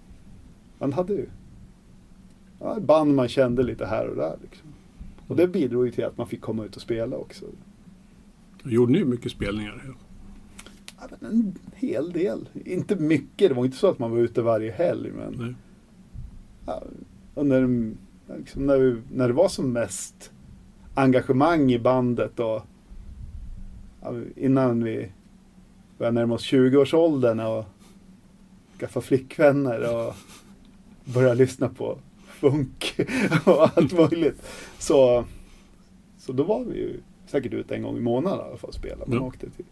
man 0.79 0.93
hade 0.93 1.13
ju 1.13 1.27
ja, 2.61 2.81
band 2.81 3.15
man 3.15 3.29
kände 3.29 3.63
lite 3.63 3.87
här 3.87 4.09
och 4.09 4.17
där. 4.17 4.37
Liksom. 4.43 4.69
Och 5.27 5.37
det 5.37 5.49
bidrog 5.49 5.87
ju 5.87 5.93
till 5.93 6.05
att 6.05 6.19
man 6.19 6.27
fick 6.27 6.41
komma 6.41 6.65
ut 6.65 6.77
och 6.77 6.83
spela 6.83 7.17
också. 7.17 7.45
Gjorde 8.65 8.93
ni 8.93 9.05
mycket 9.05 9.33
spelningar? 9.33 9.95
Ja, 11.01 11.09
en 11.21 11.59
hel 11.75 12.13
del. 12.13 12.49
Inte 12.65 12.97
mycket, 12.97 13.49
det 13.49 13.55
var 13.55 13.65
inte 13.65 13.77
så 13.77 13.89
att 13.89 13.99
man 13.99 14.11
var 14.11 14.19
ute 14.19 14.43
varje 14.43 14.73
helg. 14.73 15.13
Men 15.13 15.35
Nej. 15.39 15.55
Under, 17.35 17.91
liksom, 18.39 18.67
när, 18.67 18.79
vi, 18.79 19.03
när 19.13 19.29
det 19.29 19.35
var 19.35 19.49
som 19.49 19.73
mest 19.73 20.33
engagemang 20.95 21.73
i 21.73 21.79
bandet 21.79 22.41
och 22.41 22.63
innan 24.37 24.85
vi 24.85 25.11
började 25.99 26.15
närma 26.15 26.35
oss 26.35 26.53
20-årsåldern 26.53 27.41
och 27.41 27.65
skaffa 28.79 29.01
flickvänner 29.01 29.95
och 30.07 30.15
börja 31.15 31.35
lyssna 31.35 31.69
på 31.69 31.99
funk 32.27 33.01
och 33.47 33.77
allt 33.79 33.93
möjligt. 33.93 34.43
Så, 34.79 35.25
så 36.19 36.33
då 36.33 36.43
var 36.43 36.65
vi 36.65 36.79
ju 36.79 37.01
säkert 37.27 37.53
ute 37.53 37.75
en 37.75 37.83
gång 37.83 37.97
i 37.97 38.01
månaden 38.01 38.39
i 38.39 38.43
alla 38.49 38.57
fall 38.57 38.69
och 38.69 38.75
spelade. 38.75 39.11
Man 39.11 39.19
Ja. 39.19 39.23
åkte 39.25 39.51
till, 39.51 39.65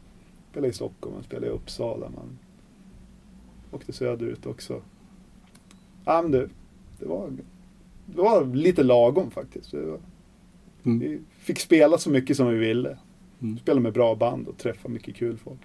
spelade 0.50 0.68
i 0.68 0.72
Stockholm, 0.72 1.14
man 1.14 1.24
spelade 1.24 1.46
i 1.46 1.50
Uppsala, 1.50 2.08
man 2.16 2.38
åkte 3.70 3.92
söderut 3.92 4.46
också. 4.46 4.82
Ja, 6.04 6.22
men 6.22 6.30
det, 6.30 6.48
det, 7.02 7.08
var, 7.08 7.30
det 8.06 8.22
var 8.22 8.54
lite 8.54 8.82
lagom 8.82 9.30
faktiskt. 9.30 9.72
Var, 9.74 9.98
Mm. 10.84 10.98
vi 10.98 11.20
fick 11.38 11.60
spela 11.60 11.98
så 11.98 12.10
mycket 12.10 12.36
som 12.36 12.48
vi 12.48 12.58
ville. 12.58 12.98
Mm. 13.42 13.58
Spela 13.58 13.80
med 13.80 13.92
bra 13.92 14.14
band 14.14 14.48
och 14.48 14.58
träffa 14.58 14.88
mycket 14.88 15.16
kul 15.16 15.36
folk. 15.36 15.60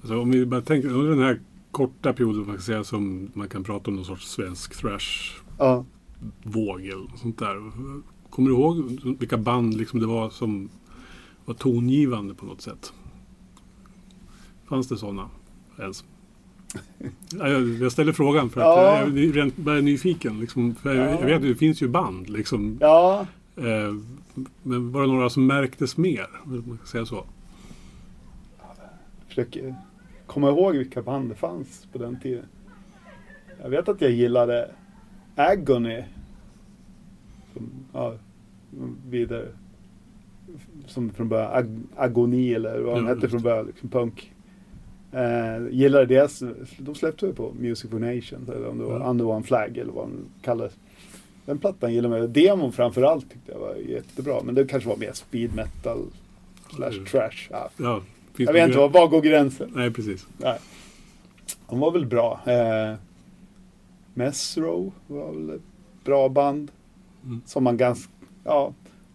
Alltså, 0.00 0.20
om 0.20 0.30
vi 0.30 0.46
bara 0.46 0.62
tänker 0.62 0.88
under 0.88 1.10
den 1.10 1.18
här 1.22 1.40
korta 1.70 2.12
perioden 2.12 2.46
man 2.46 2.54
kan 2.56 2.62
säga 2.62 2.84
som 2.84 3.30
man 3.34 3.48
kan 3.48 3.64
prata 3.64 3.90
om 3.90 3.96
någon 3.96 4.04
sorts 4.04 4.28
svensk 4.30 4.74
thrash-våg 4.80 5.44
Ja. 5.58 5.84
eller 6.92 7.08
något 7.10 7.18
sånt 7.18 7.38
där. 7.38 7.72
Kommer 8.30 8.50
du 8.50 8.56
ihåg 8.56 8.76
vilka 9.18 9.38
band 9.38 9.74
liksom 9.76 10.00
det 10.00 10.06
var 10.06 10.30
som 10.30 10.68
var 11.44 11.54
tongivande 11.54 12.34
på 12.34 12.46
något 12.46 12.60
sätt? 12.60 12.92
Fanns 14.68 14.88
det 14.88 14.96
sådana 14.96 15.30
ens? 15.80 16.04
Ja, 17.38 17.48
Jag, 17.48 17.92
ställer 17.92 18.12
frågan 18.12 18.50
för 18.50 18.60
att 18.60 18.66
Ja. 18.66 18.98
jag 19.00 19.18
är 19.18 19.32
rent 19.32 19.56
bara 19.56 19.80
nyfiken. 19.80 20.40
Liksom, 20.40 20.74
Ja. 20.84 20.90
jag 20.94 21.26
vet 21.26 21.36
att 21.36 21.42
det 21.42 21.54
finns 21.54 21.82
ju 21.82 21.88
band. 21.88 22.28
Liksom, 22.30 22.78
Ja, 22.80 23.26
eh, 23.56 23.94
men 24.62 24.92
var 24.92 25.00
det 25.00 25.06
några 25.06 25.30
som 25.30 25.46
märktes 25.46 25.96
mer? 25.96 26.26
Om 26.44 26.64
man 26.66 26.78
kan 26.78 26.86
säga 26.86 27.06
så. 27.06 27.24
försöker 29.28 29.74
komma 30.26 30.48
ihåg 30.48 30.76
vilka 30.76 31.02
band 31.02 31.28
det 31.28 31.34
fanns 31.34 31.86
på 31.92 31.98
den 31.98 32.20
tiden. 32.20 32.44
Jag 33.62 33.70
vet 33.70 33.88
att 33.88 34.00
jag 34.00 34.10
gillade 34.10 34.70
Agony. 35.36 36.02
Som, 37.52 37.70
ja, 37.92 38.14
vidare. 39.08 39.48
Som 40.86 41.10
från 41.10 41.28
början, 41.28 41.50
Ag 41.52 41.78
Agoni 41.96 42.54
eller 42.54 42.80
vad 42.80 43.02
Ja, 43.02 43.06
hette 43.06 43.28
från 43.28 43.42
början, 43.42 43.66
liksom 43.66 43.88
punk. 43.88 44.33
Eh, 45.14 45.68
gillade 45.70 46.06
deras, 46.06 46.42
de 46.78 46.94
släppte 46.94 47.26
ju 47.26 47.32
på 47.34 47.52
Music 47.58 47.90
for 47.90 47.98
Nations 47.98 48.48
eller 48.48 48.68
om 48.68 48.78
det 48.78 48.84
var 48.84 49.00
Ja. 49.00 49.06
Under 49.06 49.24
One 49.26 49.42
Flag 49.44 49.78
eller 49.78 49.92
vad 49.92 50.04
de 50.04 50.16
kallades. 50.42 50.72
Den 51.46 51.58
plattan 51.58 51.94
gillade 51.94 52.18
jag. 52.18 52.30
Demon 52.30 52.72
framförallt 52.72 53.30
tyckte 53.30 53.52
jag 53.52 53.58
var 53.58 53.74
jättebra. 53.74 54.42
Men 54.44 54.54
det 54.54 54.64
kanske 54.64 54.88
var 54.88 54.96
mer 54.96 55.12
speed 55.12 55.54
metal 55.54 55.98
slash 56.76 56.90
Mm. 56.92 57.04
trash. 57.06 57.48
Ja. 57.50 57.70
Ja, 57.76 58.02
Jag 58.36 58.52
vet 58.52 58.66
inte, 58.66 58.78
var, 58.78 58.88
var 58.88 59.08
går 59.08 59.20
gränsen? 59.20 59.70
Nej, 59.74 59.90
precis. 59.90 60.26
Nej. 60.36 60.58
De 61.68 61.80
var 61.80 61.90
väl 61.90 62.06
bra. 62.06 62.40
Eh, 62.46 62.94
Mesro 64.14 64.92
var 65.06 65.32
väl 65.32 65.50
ett 65.50 65.62
bra 66.04 66.28
band. 66.28 66.70
Mm. 67.24 67.40
Som 67.46 67.64
man 67.64 67.76
ganska, 67.76 68.12
ja, 68.44 68.72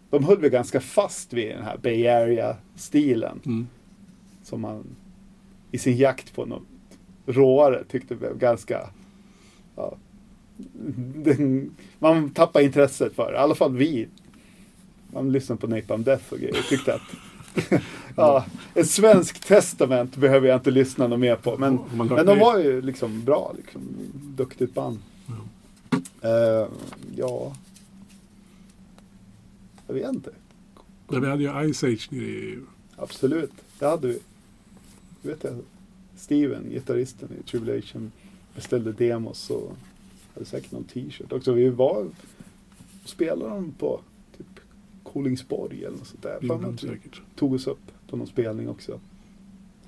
de 0.10 0.24
höll 0.24 0.38
väl 0.40 0.50
ganska 0.50 0.80
fast 0.80 1.34
vid 1.34 1.50
den 1.50 1.64
här 1.64 1.78
Bay 1.78 2.08
Area-stilen. 2.08 3.40
Mm. 3.46 3.68
Som 4.44 4.62
man 4.62 4.86
i 5.72 5.78
sin 5.78 5.98
jakt 5.98 6.36
på 6.36 6.46
något 6.46 6.64
råare 7.26 7.84
tyckte 7.84 8.16
blev 8.16 8.38
ganska, 8.38 8.90
ja, 9.76 9.98
den, 11.16 11.72
man 12.00 12.30
tappade 12.30 12.66
intresset 12.66 13.16
för 13.16 13.32
det. 13.32 13.38
I 13.38 13.40
alla 13.42 13.56
fall 13.56 13.76
vi. 13.76 14.08
Man 15.14 15.32
lyssnade 15.32 15.62
på 15.62 15.68
Napalm 15.68 16.04
Death 16.04 16.34
och 16.34 16.40
grejer. 16.40 16.64
Tyckte 16.70 16.94
att 16.94 17.02
ja, 18.16 18.46
ett 18.74 18.90
svenskt 18.90 19.48
testament 19.48 20.16
behöver 20.16 20.48
jag 20.48 20.58
inte 20.58 20.72
lyssna 20.72 21.08
något 21.08 21.20
mer 21.20 21.36
på. 21.36 21.58
Men, 21.58 21.80
men 21.92 22.26
de 22.26 22.40
var 22.40 22.58
ju 22.58 22.82
liksom 22.82 23.26
bra. 23.26 23.54
Liksom, 23.58 23.82
duktigt 24.14 24.74
band. 24.74 25.00
Eh, 26.22 26.68
ja. 27.16 27.56
Jag 29.88 29.94
vet 29.94 30.10
inte. 30.10 30.32
Men 31.08 31.22
vi 31.22 31.28
hade 31.28 31.44
ju 31.44 31.74
Ice 31.74 31.84
Age 31.84 32.08
nere 32.12 32.24
i... 32.24 32.60
Absolut. 32.98 33.52
Det 33.80 33.86
hade 33.86 34.08
vi. 34.08 34.20
Vet 35.22 35.44
jag. 35.44 35.54
Steven, 36.16 36.70
gitarristen 36.70 37.30
i 37.40 37.44
Tribulation, 37.44 38.12
beställde 38.56 38.92
demos 38.92 39.50
och 39.50 39.76
hade 40.34 40.46
säkert 40.46 40.72
någon 40.72 40.84
t-shirt 40.84 41.32
också. 41.32 41.54
Vi 41.54 41.70
var 41.70 42.04
och 42.06 42.14
spelade 43.10 43.50
dem 43.56 43.74
på 43.80 44.02
typ 44.38 44.60
Kolingsborg 45.04 45.84
eller 45.86 45.98
något 45.98 46.08
sånt 46.08 46.24
där. 46.24 46.48
Fan, 46.48 46.60
Mm, 46.64 46.78
säkert. 46.78 47.22
tog 47.36 47.54
oss 47.54 47.68
upp 47.68 47.92
på 48.10 48.18
någon 48.18 48.28
spelning 48.28 48.70
också. 48.70 49.00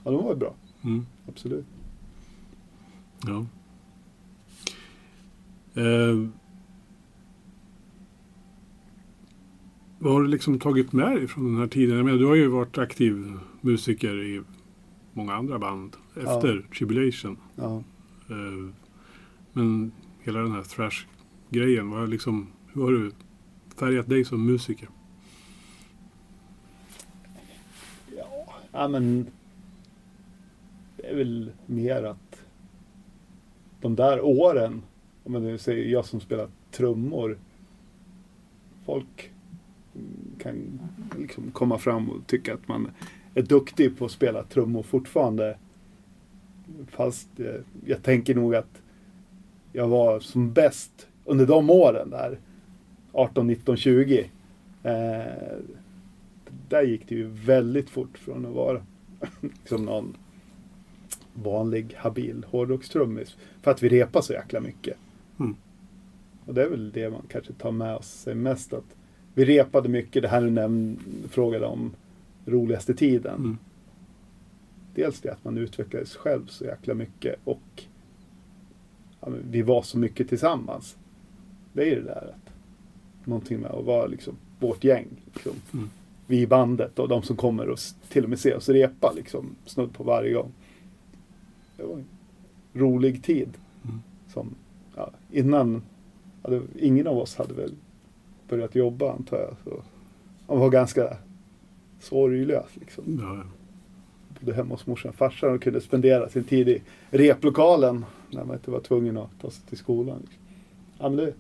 Ja, 0.03 0.11
de 0.11 0.23
var 0.25 0.35
bra. 0.35 0.53
Mm. 0.83 1.05
Absolut. 1.27 1.65
Ja. 3.27 3.45
Eh, 5.81 6.27
vad 9.99 10.13
har 10.13 10.21
du 10.21 10.27
liksom 10.27 10.59
tagit 10.59 10.91
med 10.93 11.11
dig 11.15 11.27
från 11.27 11.45
den 11.45 11.57
här 11.57 11.67
tiden? 11.67 11.95
Jag 11.97 12.05
menar, 12.05 12.17
du 12.19 12.25
har 12.25 12.35
ju 12.35 12.47
varit 12.47 12.77
aktiv 12.77 13.33
musiker 13.61 14.23
i 14.23 14.41
många 15.13 15.33
andra 15.33 15.59
band 15.59 15.97
efter 16.15 16.65
Tribulation. 16.77 17.37
Ja. 17.55 17.83
Eh, 18.29 18.73
men 19.53 19.91
hela 20.19 20.39
den 20.39 20.51
här 20.51 20.63
thrash-grejen, 20.63 21.89
vad 21.89 21.99
har 21.99 22.07
liksom, 22.07 22.47
hur 22.73 22.81
har 22.81 22.91
du 22.91 23.11
färgat 23.77 24.09
dig 24.09 24.25
som 24.25 24.45
musiker? 24.45 24.89
Ja, 28.17 28.53
ja 28.71 28.87
men 28.87 29.27
det 30.97 31.07
är 31.07 31.15
väl 31.15 31.51
mer 31.65 32.03
att 32.03 32.43
de 33.81 33.95
där 33.95 34.21
åren, 34.21 34.81
om 35.23 35.31
man 35.31 35.43
nu 35.43 35.57
säger 35.57 35.85
jag 35.85 36.05
som 36.05 36.19
spelar 36.19 36.49
trummor, 36.71 37.39
folk 38.85 39.31
kan 40.39 40.79
liksom 41.17 41.51
komma 41.51 41.77
fram 41.77 42.09
och 42.09 42.27
tycka 42.27 42.53
att 42.53 42.67
man 42.67 42.91
är 43.35 43.41
duktig 43.41 43.97
på 43.97 44.05
att 44.05 44.11
spela 44.11 44.43
trummor 44.43 44.83
fortfarande. 44.83 45.57
Fast 46.87 47.39
eh, 47.39 47.61
jag 47.85 48.03
tänker 48.03 48.35
nog 48.35 48.55
att 48.55 48.81
jag 49.73 49.87
var 49.87 50.19
som 50.19 50.53
bäst 50.53 51.07
under 51.25 51.45
de 51.45 51.69
åren 51.69 52.09
där, 52.09 52.39
18, 53.11 53.47
19, 53.47 53.77
20. 53.77 54.29
Eh, 54.83 55.21
där 56.69 56.83
gick 56.83 57.07
det 57.07 57.15
ju 57.15 57.27
väldigt 57.27 57.89
fort 57.89 58.17
från 58.17 58.45
att 58.45 58.53
vara 58.53 58.81
liksom 59.41 59.85
någon 59.85 60.17
vanlig 61.33 61.93
habil 61.97 62.45
hårdrockstrummis. 62.47 63.37
För 63.61 63.71
att 63.71 63.83
vi 63.83 63.89
repar 63.89 64.21
så 64.21 64.33
jäkla 64.33 64.59
mycket. 64.59 64.97
Mm. 65.39 65.55
Och 66.45 66.53
det 66.53 66.63
är 66.63 66.69
väl 66.69 66.91
det 66.91 67.09
man 67.09 67.25
kanske 67.29 67.53
tar 67.53 67.71
med 67.71 68.03
sig 68.03 68.35
mest. 68.35 68.73
att 68.73 68.95
Vi 69.33 69.45
repade 69.45 69.89
mycket, 69.89 70.21
det 70.21 70.27
här 70.27 70.41
du 70.41 70.95
frågade 71.29 71.65
om 71.65 71.91
roligaste 72.45 72.93
tiden. 72.93 73.35
Mm. 73.35 73.57
Dels 74.95 75.21
det 75.21 75.29
att 75.29 75.43
man 75.43 75.57
utvecklades 75.57 76.15
själv 76.15 76.47
så 76.47 76.65
jäkla 76.65 76.93
mycket 76.93 77.35
och 77.43 77.83
ja, 79.19 79.27
vi 79.49 79.61
var 79.61 79.81
så 79.81 79.97
mycket 79.97 80.29
tillsammans. 80.29 80.97
Det 81.73 81.81
är 81.81 81.85
ju 81.85 81.95
det 81.95 82.01
där 82.01 82.33
att 82.35 82.51
någonting 83.27 83.59
med 83.59 83.71
att 83.71 83.85
vara 83.85 84.05
liksom 84.05 84.35
vårt 84.59 84.83
gäng. 84.83 85.07
Liksom. 85.33 85.51
Mm. 85.73 85.89
Vi 86.27 86.41
i 86.41 86.47
bandet 86.47 86.99
och 86.99 87.07
de 87.07 87.23
som 87.23 87.35
kommer 87.35 87.69
och 87.69 87.79
till 88.09 88.23
och 88.23 88.29
med 88.29 88.39
ser 88.39 88.57
oss 88.57 88.69
repa 88.69 89.11
liksom 89.15 89.55
snudd 89.65 89.93
på 89.93 90.03
varje 90.03 90.33
gång. 90.33 90.51
Det 91.77 91.83
var 91.83 91.93
en 91.93 92.05
rolig 92.73 93.23
tid. 93.23 93.49
Mm. 93.83 94.01
Som, 94.33 94.55
ja, 94.95 95.11
innan, 95.31 95.81
hade, 96.43 96.61
ingen 96.79 97.07
av 97.07 97.17
oss 97.17 97.35
hade 97.35 97.53
väl 97.53 97.75
börjat 98.49 98.75
jobba 98.75 99.13
antar 99.13 99.37
jag. 99.37 99.55
Så 99.63 99.83
man 100.47 100.59
var 100.59 100.69
ganska 100.69 101.17
sorglös 102.01 102.69
liksom 102.73 103.19
Ja, 103.21 103.43
bodde 104.39 104.53
hemma 104.53 104.73
hos 104.75 104.87
morsan 104.87 105.09
och 105.09 105.15
farsan 105.15 105.53
och 105.53 105.61
kunde 105.61 105.81
spendera 105.81 106.29
sin 106.29 106.43
tid 106.43 106.69
i 106.69 106.81
replokalen 107.09 108.05
när 108.29 108.43
man 108.43 108.55
inte 108.55 108.71
var 108.71 108.79
tvungen 108.79 109.17
att 109.17 109.29
ta 109.41 109.51
sig 109.51 109.63
till 109.69 109.77
skolan. 109.77 110.17
Liksom. 110.21 110.39
Ja, 110.99 111.09
men 111.09 111.17
det, 111.17 111.33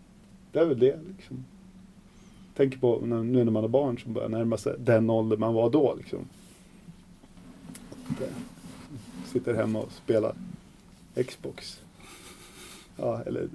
det 0.51 0.59
är 0.59 0.65
väl 0.65 0.79
det. 0.79 0.99
Liksom. 1.17 1.45
Tänker 2.55 2.77
på 2.77 2.99
när, 3.05 3.23
nu 3.23 3.43
när 3.43 3.51
man 3.51 3.63
har 3.63 3.69
barn 3.69 3.97
som 3.97 4.13
börjar 4.13 4.29
närma 4.29 4.57
sig 4.57 4.75
den 4.79 5.09
ålder 5.09 5.37
man 5.37 5.53
var 5.53 5.69
då. 5.69 5.95
Liksom. 5.95 6.19
Att, 8.09 8.29
sitter 9.31 9.53
hemma 9.53 9.79
och 9.79 9.91
spelar 9.91 10.35
Xbox. 11.27 11.81
Ja, 12.97 13.21
eller 13.25 13.47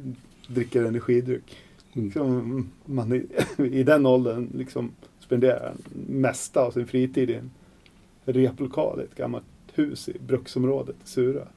dricker 0.49 0.85
energidryck. 0.85 1.57
Mm. 1.92 2.05
Liksom, 2.05 2.71
man 2.85 3.12
i, 3.12 3.27
i 3.79 3.83
den 3.83 4.07
åldern 4.07 4.51
liksom 4.55 4.90
spenderar 5.26 5.74
mesta 6.08 6.60
av 6.60 6.70
sin 6.70 6.86
fritid 6.86 7.30
i 7.30 7.34
en 7.34 7.50
replokal 8.24 9.00
i 9.00 9.04
ett 9.04 9.14
gammalt 9.16 9.44
hus 9.74 10.08
i 10.08 10.18
bruksområdet 10.26 10.96
i 11.04 11.08
Sura. 11.08 11.48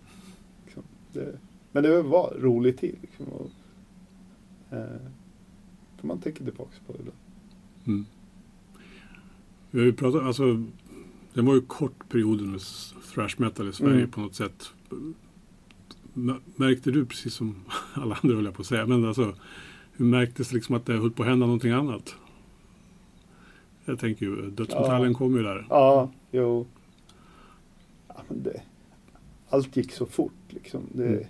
Liksom, 0.66 0.84
det, 1.14 1.40
men 1.72 1.84
det 1.84 2.02
var 2.02 2.36
rolig 2.40 2.80
tid. 2.80 2.96
Liksom, 3.02 3.26
och, 3.26 3.50
eh, 4.72 5.02
man 6.02 6.20
tänker 6.20 6.44
tillbaka 6.44 6.72
på 6.88 6.94
det. 6.94 7.04
Då. 7.04 7.12
Mm. 7.92 8.06
Vi 9.72 9.80
har 9.80 9.86
ju 9.86 9.94
pratat, 9.94 10.24
alltså, 10.24 10.64
det 11.34 11.42
var 11.42 11.54
ju 11.56 11.62
kort 11.62 12.10
perioden 12.10 12.52
med 12.52 12.62
thrash 13.14 13.36
metal 13.38 13.70
i 13.70 13.74
Sverige 13.74 13.96
Mm. 13.96 14.12
på 14.12 14.22
något 14.22 14.36
sätt. 14.36 14.72
Märkte 16.56 16.92
du, 16.92 17.06
precis 17.06 17.34
som 17.34 17.56
alla 17.94 18.20
andra 18.24 18.36
höll 18.36 18.46
jag 18.46 18.54
på 18.54 18.62
att 18.62 18.68
säga, 18.68 18.86
men 18.86 19.06
alltså 19.06 19.36
hur 19.92 20.06
märktes 20.06 20.54
liksom 20.54 20.76
att 20.76 20.86
det 20.86 20.94
höll 20.94 21.12
på 21.12 21.24
att 21.24 21.30
hända 21.30 21.46
någonting 21.46 21.72
annat? 21.72 22.16
Jag 23.90 24.00
tänker 24.00 24.26
ju, 24.26 24.50
dödsmetallen 24.50 25.12
Ja. 25.12 25.18
kom 25.18 25.36
ju 25.36 25.44
där. 25.44 25.68
Ja, 25.70 26.10
jo. 26.32 26.66
Ja, 28.08 28.16
det, 28.30 28.62
allt 29.50 29.78
gick 29.78 29.92
så 29.92 30.06
fort 30.06 30.34
liksom. 30.50 30.82
Det, 30.94 31.04
Mm. 31.06 31.24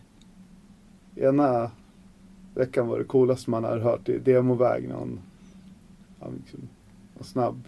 Ena 1.15 1.71
veckan 2.55 2.87
var 2.87 2.97
det 2.97 3.03
coolaste 3.03 3.49
man 3.49 3.63
hade 3.63 3.81
hört 3.81 4.09
i 4.09 4.17
demoväg. 4.19 4.89
Någon, 4.89 5.19
ja, 6.19 6.27
liksom, 6.41 6.59
någon 7.15 7.23
snabb, 7.23 7.61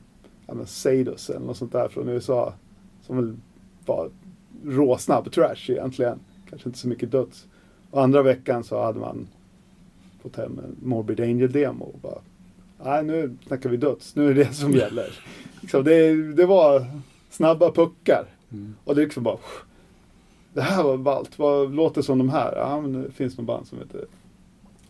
ja 0.48 0.54
men 0.54 0.68
Seidos 0.68 1.30
eller 1.30 1.46
något 1.46 1.58
sånt 1.58 1.72
där 1.72 1.88
från 1.88 2.10
USA. 2.10 2.54
Som 3.02 3.16
väl 3.16 3.36
var 3.86 4.10
råsnabb 4.66 5.32
trash 5.32 5.70
egentligen. 5.72 6.20
Kanske 6.50 6.70
inte 6.70 6.80
så 6.80 6.88
mycket 6.88 7.12
döds. 7.12 7.48
Och 7.92 8.04
andra 8.04 8.22
veckan 8.24 8.64
så 8.64 8.84
hade 8.84 9.00
man 9.00 9.28
fått 10.22 10.36
hem 10.36 10.60
en 10.60 10.76
Morbid 10.90 11.20
Angel-demo. 11.20 11.84
och 11.86 12.00
bara, 12.02 12.20
Nej, 12.84 13.04
nu 13.04 13.38
snackar 13.48 13.70
vi 13.70 13.78
döds. 13.78 14.16
Nu 14.16 14.30
är 14.30 14.34
det 14.34 14.44
det 14.44 14.54
som 14.54 14.72
gäller. 14.72 15.20
liksom, 15.62 15.84
det, 15.84 16.34
det 16.34 16.46
var 16.46 16.86
snabba 17.30 17.72
puckar. 17.72 18.26
Mm. 18.52 18.76
Och 18.84 18.96
det 18.96 19.02
liksom 19.02 19.24
bara... 19.24 19.38
det 20.54 20.62
här 20.62 20.84
var 20.84 20.98
ballt, 20.98 21.40
vad 21.40 21.76
låter 21.76 22.02
som 22.02 22.18
de 22.18 22.30
här? 22.30 22.56
Ja, 22.56 22.82
men 22.82 23.04
det 23.04 23.12
finns 23.12 23.38
någon 23.38 23.46
band 23.46 23.68
som 23.68 23.78
heter 23.78 24.06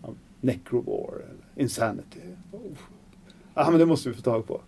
ja, 0.01 0.09
Necrovore 0.41 1.23
eller 1.23 1.63
Insanity. 1.63 2.19
Oh. 2.51 2.59
Ja, 3.53 3.69
men 3.69 3.79
det 3.79 3.85
måste 3.85 4.09
vi 4.09 4.15
få 4.15 4.21
tag 4.21 4.47
på. 4.47 4.61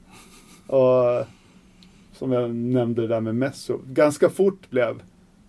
Och 0.78 1.26
som 2.14 2.32
jag 2.32 2.56
nämnde 2.56 3.02
det 3.02 3.08
där 3.08 3.22
med 3.22 3.36
Messo. 3.36 3.80
Ganska 3.88 4.30
fort 4.30 4.70
blev 4.70 5.02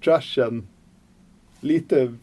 trashen 0.04 0.66
lite, 1.60 2.14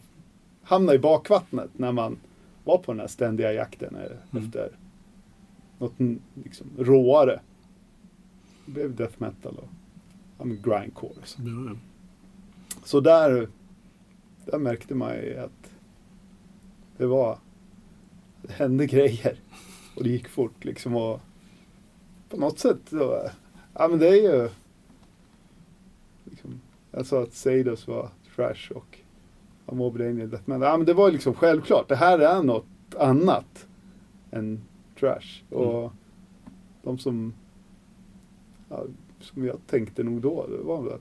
hamnade 0.62 0.96
i 0.96 0.98
bakvattnet 0.98 1.70
när 1.72 1.92
man 1.92 2.18
var 2.64 2.78
på 2.78 2.92
den 2.92 3.00
här 3.00 3.06
ständiga 3.06 3.52
jakten 3.52 3.96
mm. 3.96 4.50
Något 5.82 6.20
liksom, 6.44 6.66
råare. 6.78 7.40
Det 8.66 8.72
blev 8.72 8.96
death 8.96 9.14
metal 9.18 9.56
och 9.56 9.68
ja, 10.38 10.44
grindcore. 10.44 11.14
Så. 11.24 11.42
Mm. 11.42 11.78
så 12.84 13.00
där, 13.00 13.48
där 14.44 14.58
märkte 14.58 14.94
man 14.94 15.14
ju 15.14 15.38
att 15.38 15.72
det 16.96 17.06
var, 17.06 17.38
det 18.42 18.52
hände 18.52 18.86
grejer. 18.86 19.40
Och 19.96 20.04
det 20.04 20.10
gick 20.10 20.28
fort 20.28 20.64
liksom 20.64 20.96
och 20.96 21.20
på 22.28 22.36
något 22.36 22.58
sätt 22.58 22.90
då, 22.90 23.30
ja 23.74 23.88
men 23.88 23.98
det 23.98 24.08
är 24.08 24.22
ju 24.32 24.48
liksom, 26.24 26.60
jag 26.90 27.06
sa 27.06 27.22
att 27.22 27.34
Seidos 27.34 27.86
var 27.86 28.10
trash 28.36 28.72
och 28.74 28.98
Angel 29.66 30.30
Death 30.30 30.48
Metal. 30.48 30.62
Ja 30.62 30.76
men 30.76 30.86
det 30.86 30.94
var 30.94 31.10
liksom 31.10 31.34
självklart, 31.34 31.88
det 31.88 31.96
här 31.96 32.18
är 32.18 32.42
något 32.42 32.94
annat 32.98 33.66
än 34.30 34.60
trash. 35.02 35.42
Mm. 35.50 35.62
Och 35.62 35.80
mm. 35.80 35.92
de 36.82 36.98
som, 36.98 37.34
ja, 38.68 38.84
som 39.20 39.46
jag 39.46 39.58
tänkte 39.66 40.02
nog 40.02 40.20
då, 40.20 40.46
det 40.46 40.56
var 40.56 40.82
väl 40.82 40.92
att 40.92 41.00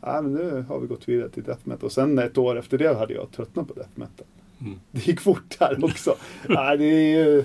ja, 0.00 0.22
men 0.22 0.32
nu 0.32 0.64
har 0.68 0.80
vi 0.80 0.86
gått 0.86 1.08
vidare 1.08 1.28
till 1.28 1.42
death 1.42 1.68
metal. 1.68 1.84
Och 1.84 1.92
sen 1.92 2.18
ett 2.18 2.38
år 2.38 2.58
efter 2.58 2.78
det 2.78 2.98
hade 2.98 3.14
jag 3.14 3.30
tröttnat 3.30 3.68
på 3.68 3.74
death 3.74 3.90
metal. 3.94 4.26
Mm. 4.60 4.80
Det 4.90 5.06
gick 5.06 5.20
fort 5.20 5.56
här 5.60 5.84
också. 5.84 6.14
ja, 6.48 6.76
det 6.76 6.84
är 6.84 7.24
ju, 7.24 7.44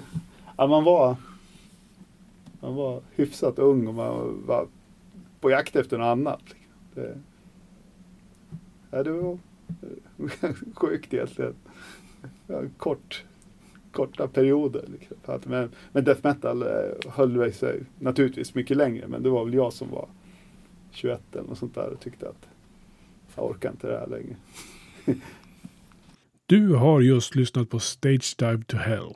ja, 0.57 0.67
man 0.67 0.83
var 0.83 1.15
man 2.59 2.75
var 2.75 3.01
hyfsat 3.15 3.59
ung 3.59 3.87
och 3.87 3.93
man 3.93 4.43
var 4.45 4.67
på 5.39 5.49
jakt 5.49 5.75
efter 5.75 5.97
något 5.97 6.05
annat. 6.05 6.41
Det, 6.93 7.17
ja, 8.91 9.03
det 9.03 9.11
var 9.11 9.37
sjukt 10.75 11.13
egentligen. 11.13 11.55
Ja, 12.47 12.61
kort, 12.77 13.23
korta 13.93 14.27
perioder. 14.27 14.85
Liksom. 14.87 15.39
Men, 15.43 15.69
men 15.91 16.03
death 16.03 16.21
metal 16.23 16.61
eh, 16.61 17.11
höll 17.11 17.53
sig 17.53 17.81
naturligtvis 17.99 18.55
mycket 18.55 18.77
längre. 18.77 19.07
Men 19.07 19.23
det 19.23 19.29
var 19.29 19.45
väl 19.45 19.53
jag 19.53 19.73
som 19.73 19.91
var 19.91 20.07
21 20.91 21.21
eller 21.31 21.43
något 21.43 21.57
sånt 21.57 21.75
där 21.75 21.89
och 21.89 21.99
tyckte 21.99 22.29
att 22.29 22.47
jag 23.35 23.45
orkar 23.45 23.71
inte 23.71 23.87
det 23.87 23.99
här 23.99 24.07
längre. 24.07 24.35
du 26.45 26.75
har 26.75 27.01
just 27.01 27.35
lyssnat 27.35 27.69
på 27.69 27.79
Stage 27.79 28.35
Dive 28.37 28.63
to 28.67 28.77
Hell. 28.77 29.13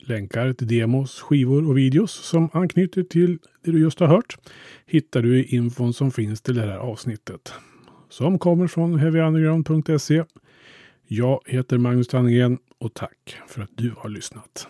Länkar 0.00 0.52
till 0.52 0.68
demos, 0.68 1.20
skivor 1.20 1.68
och 1.68 1.78
videos 1.78 2.12
som 2.12 2.48
anknyter 2.52 3.02
till 3.02 3.38
det 3.62 3.70
du 3.70 3.80
just 3.80 4.00
har 4.00 4.06
hört 4.06 4.36
hittar 4.86 5.22
du 5.22 5.38
i 5.38 5.56
infon 5.56 5.92
som 5.92 6.10
finns 6.10 6.40
till 6.40 6.54
det 6.54 6.60
här 6.60 6.78
avsnittet. 6.78 7.52
Som 8.08 8.38
kommer 8.38 8.66
från 8.66 8.98
heavyunderground.se. 8.98 10.24
Jag 11.06 11.40
heter 11.46 11.78
Magnus 11.78 12.08
Tannegren 12.08 12.58
och 12.78 12.94
tack 12.94 13.40
för 13.46 13.62
att 13.62 13.70
du 13.72 13.94
har 13.98 14.08
lyssnat. 14.08 14.68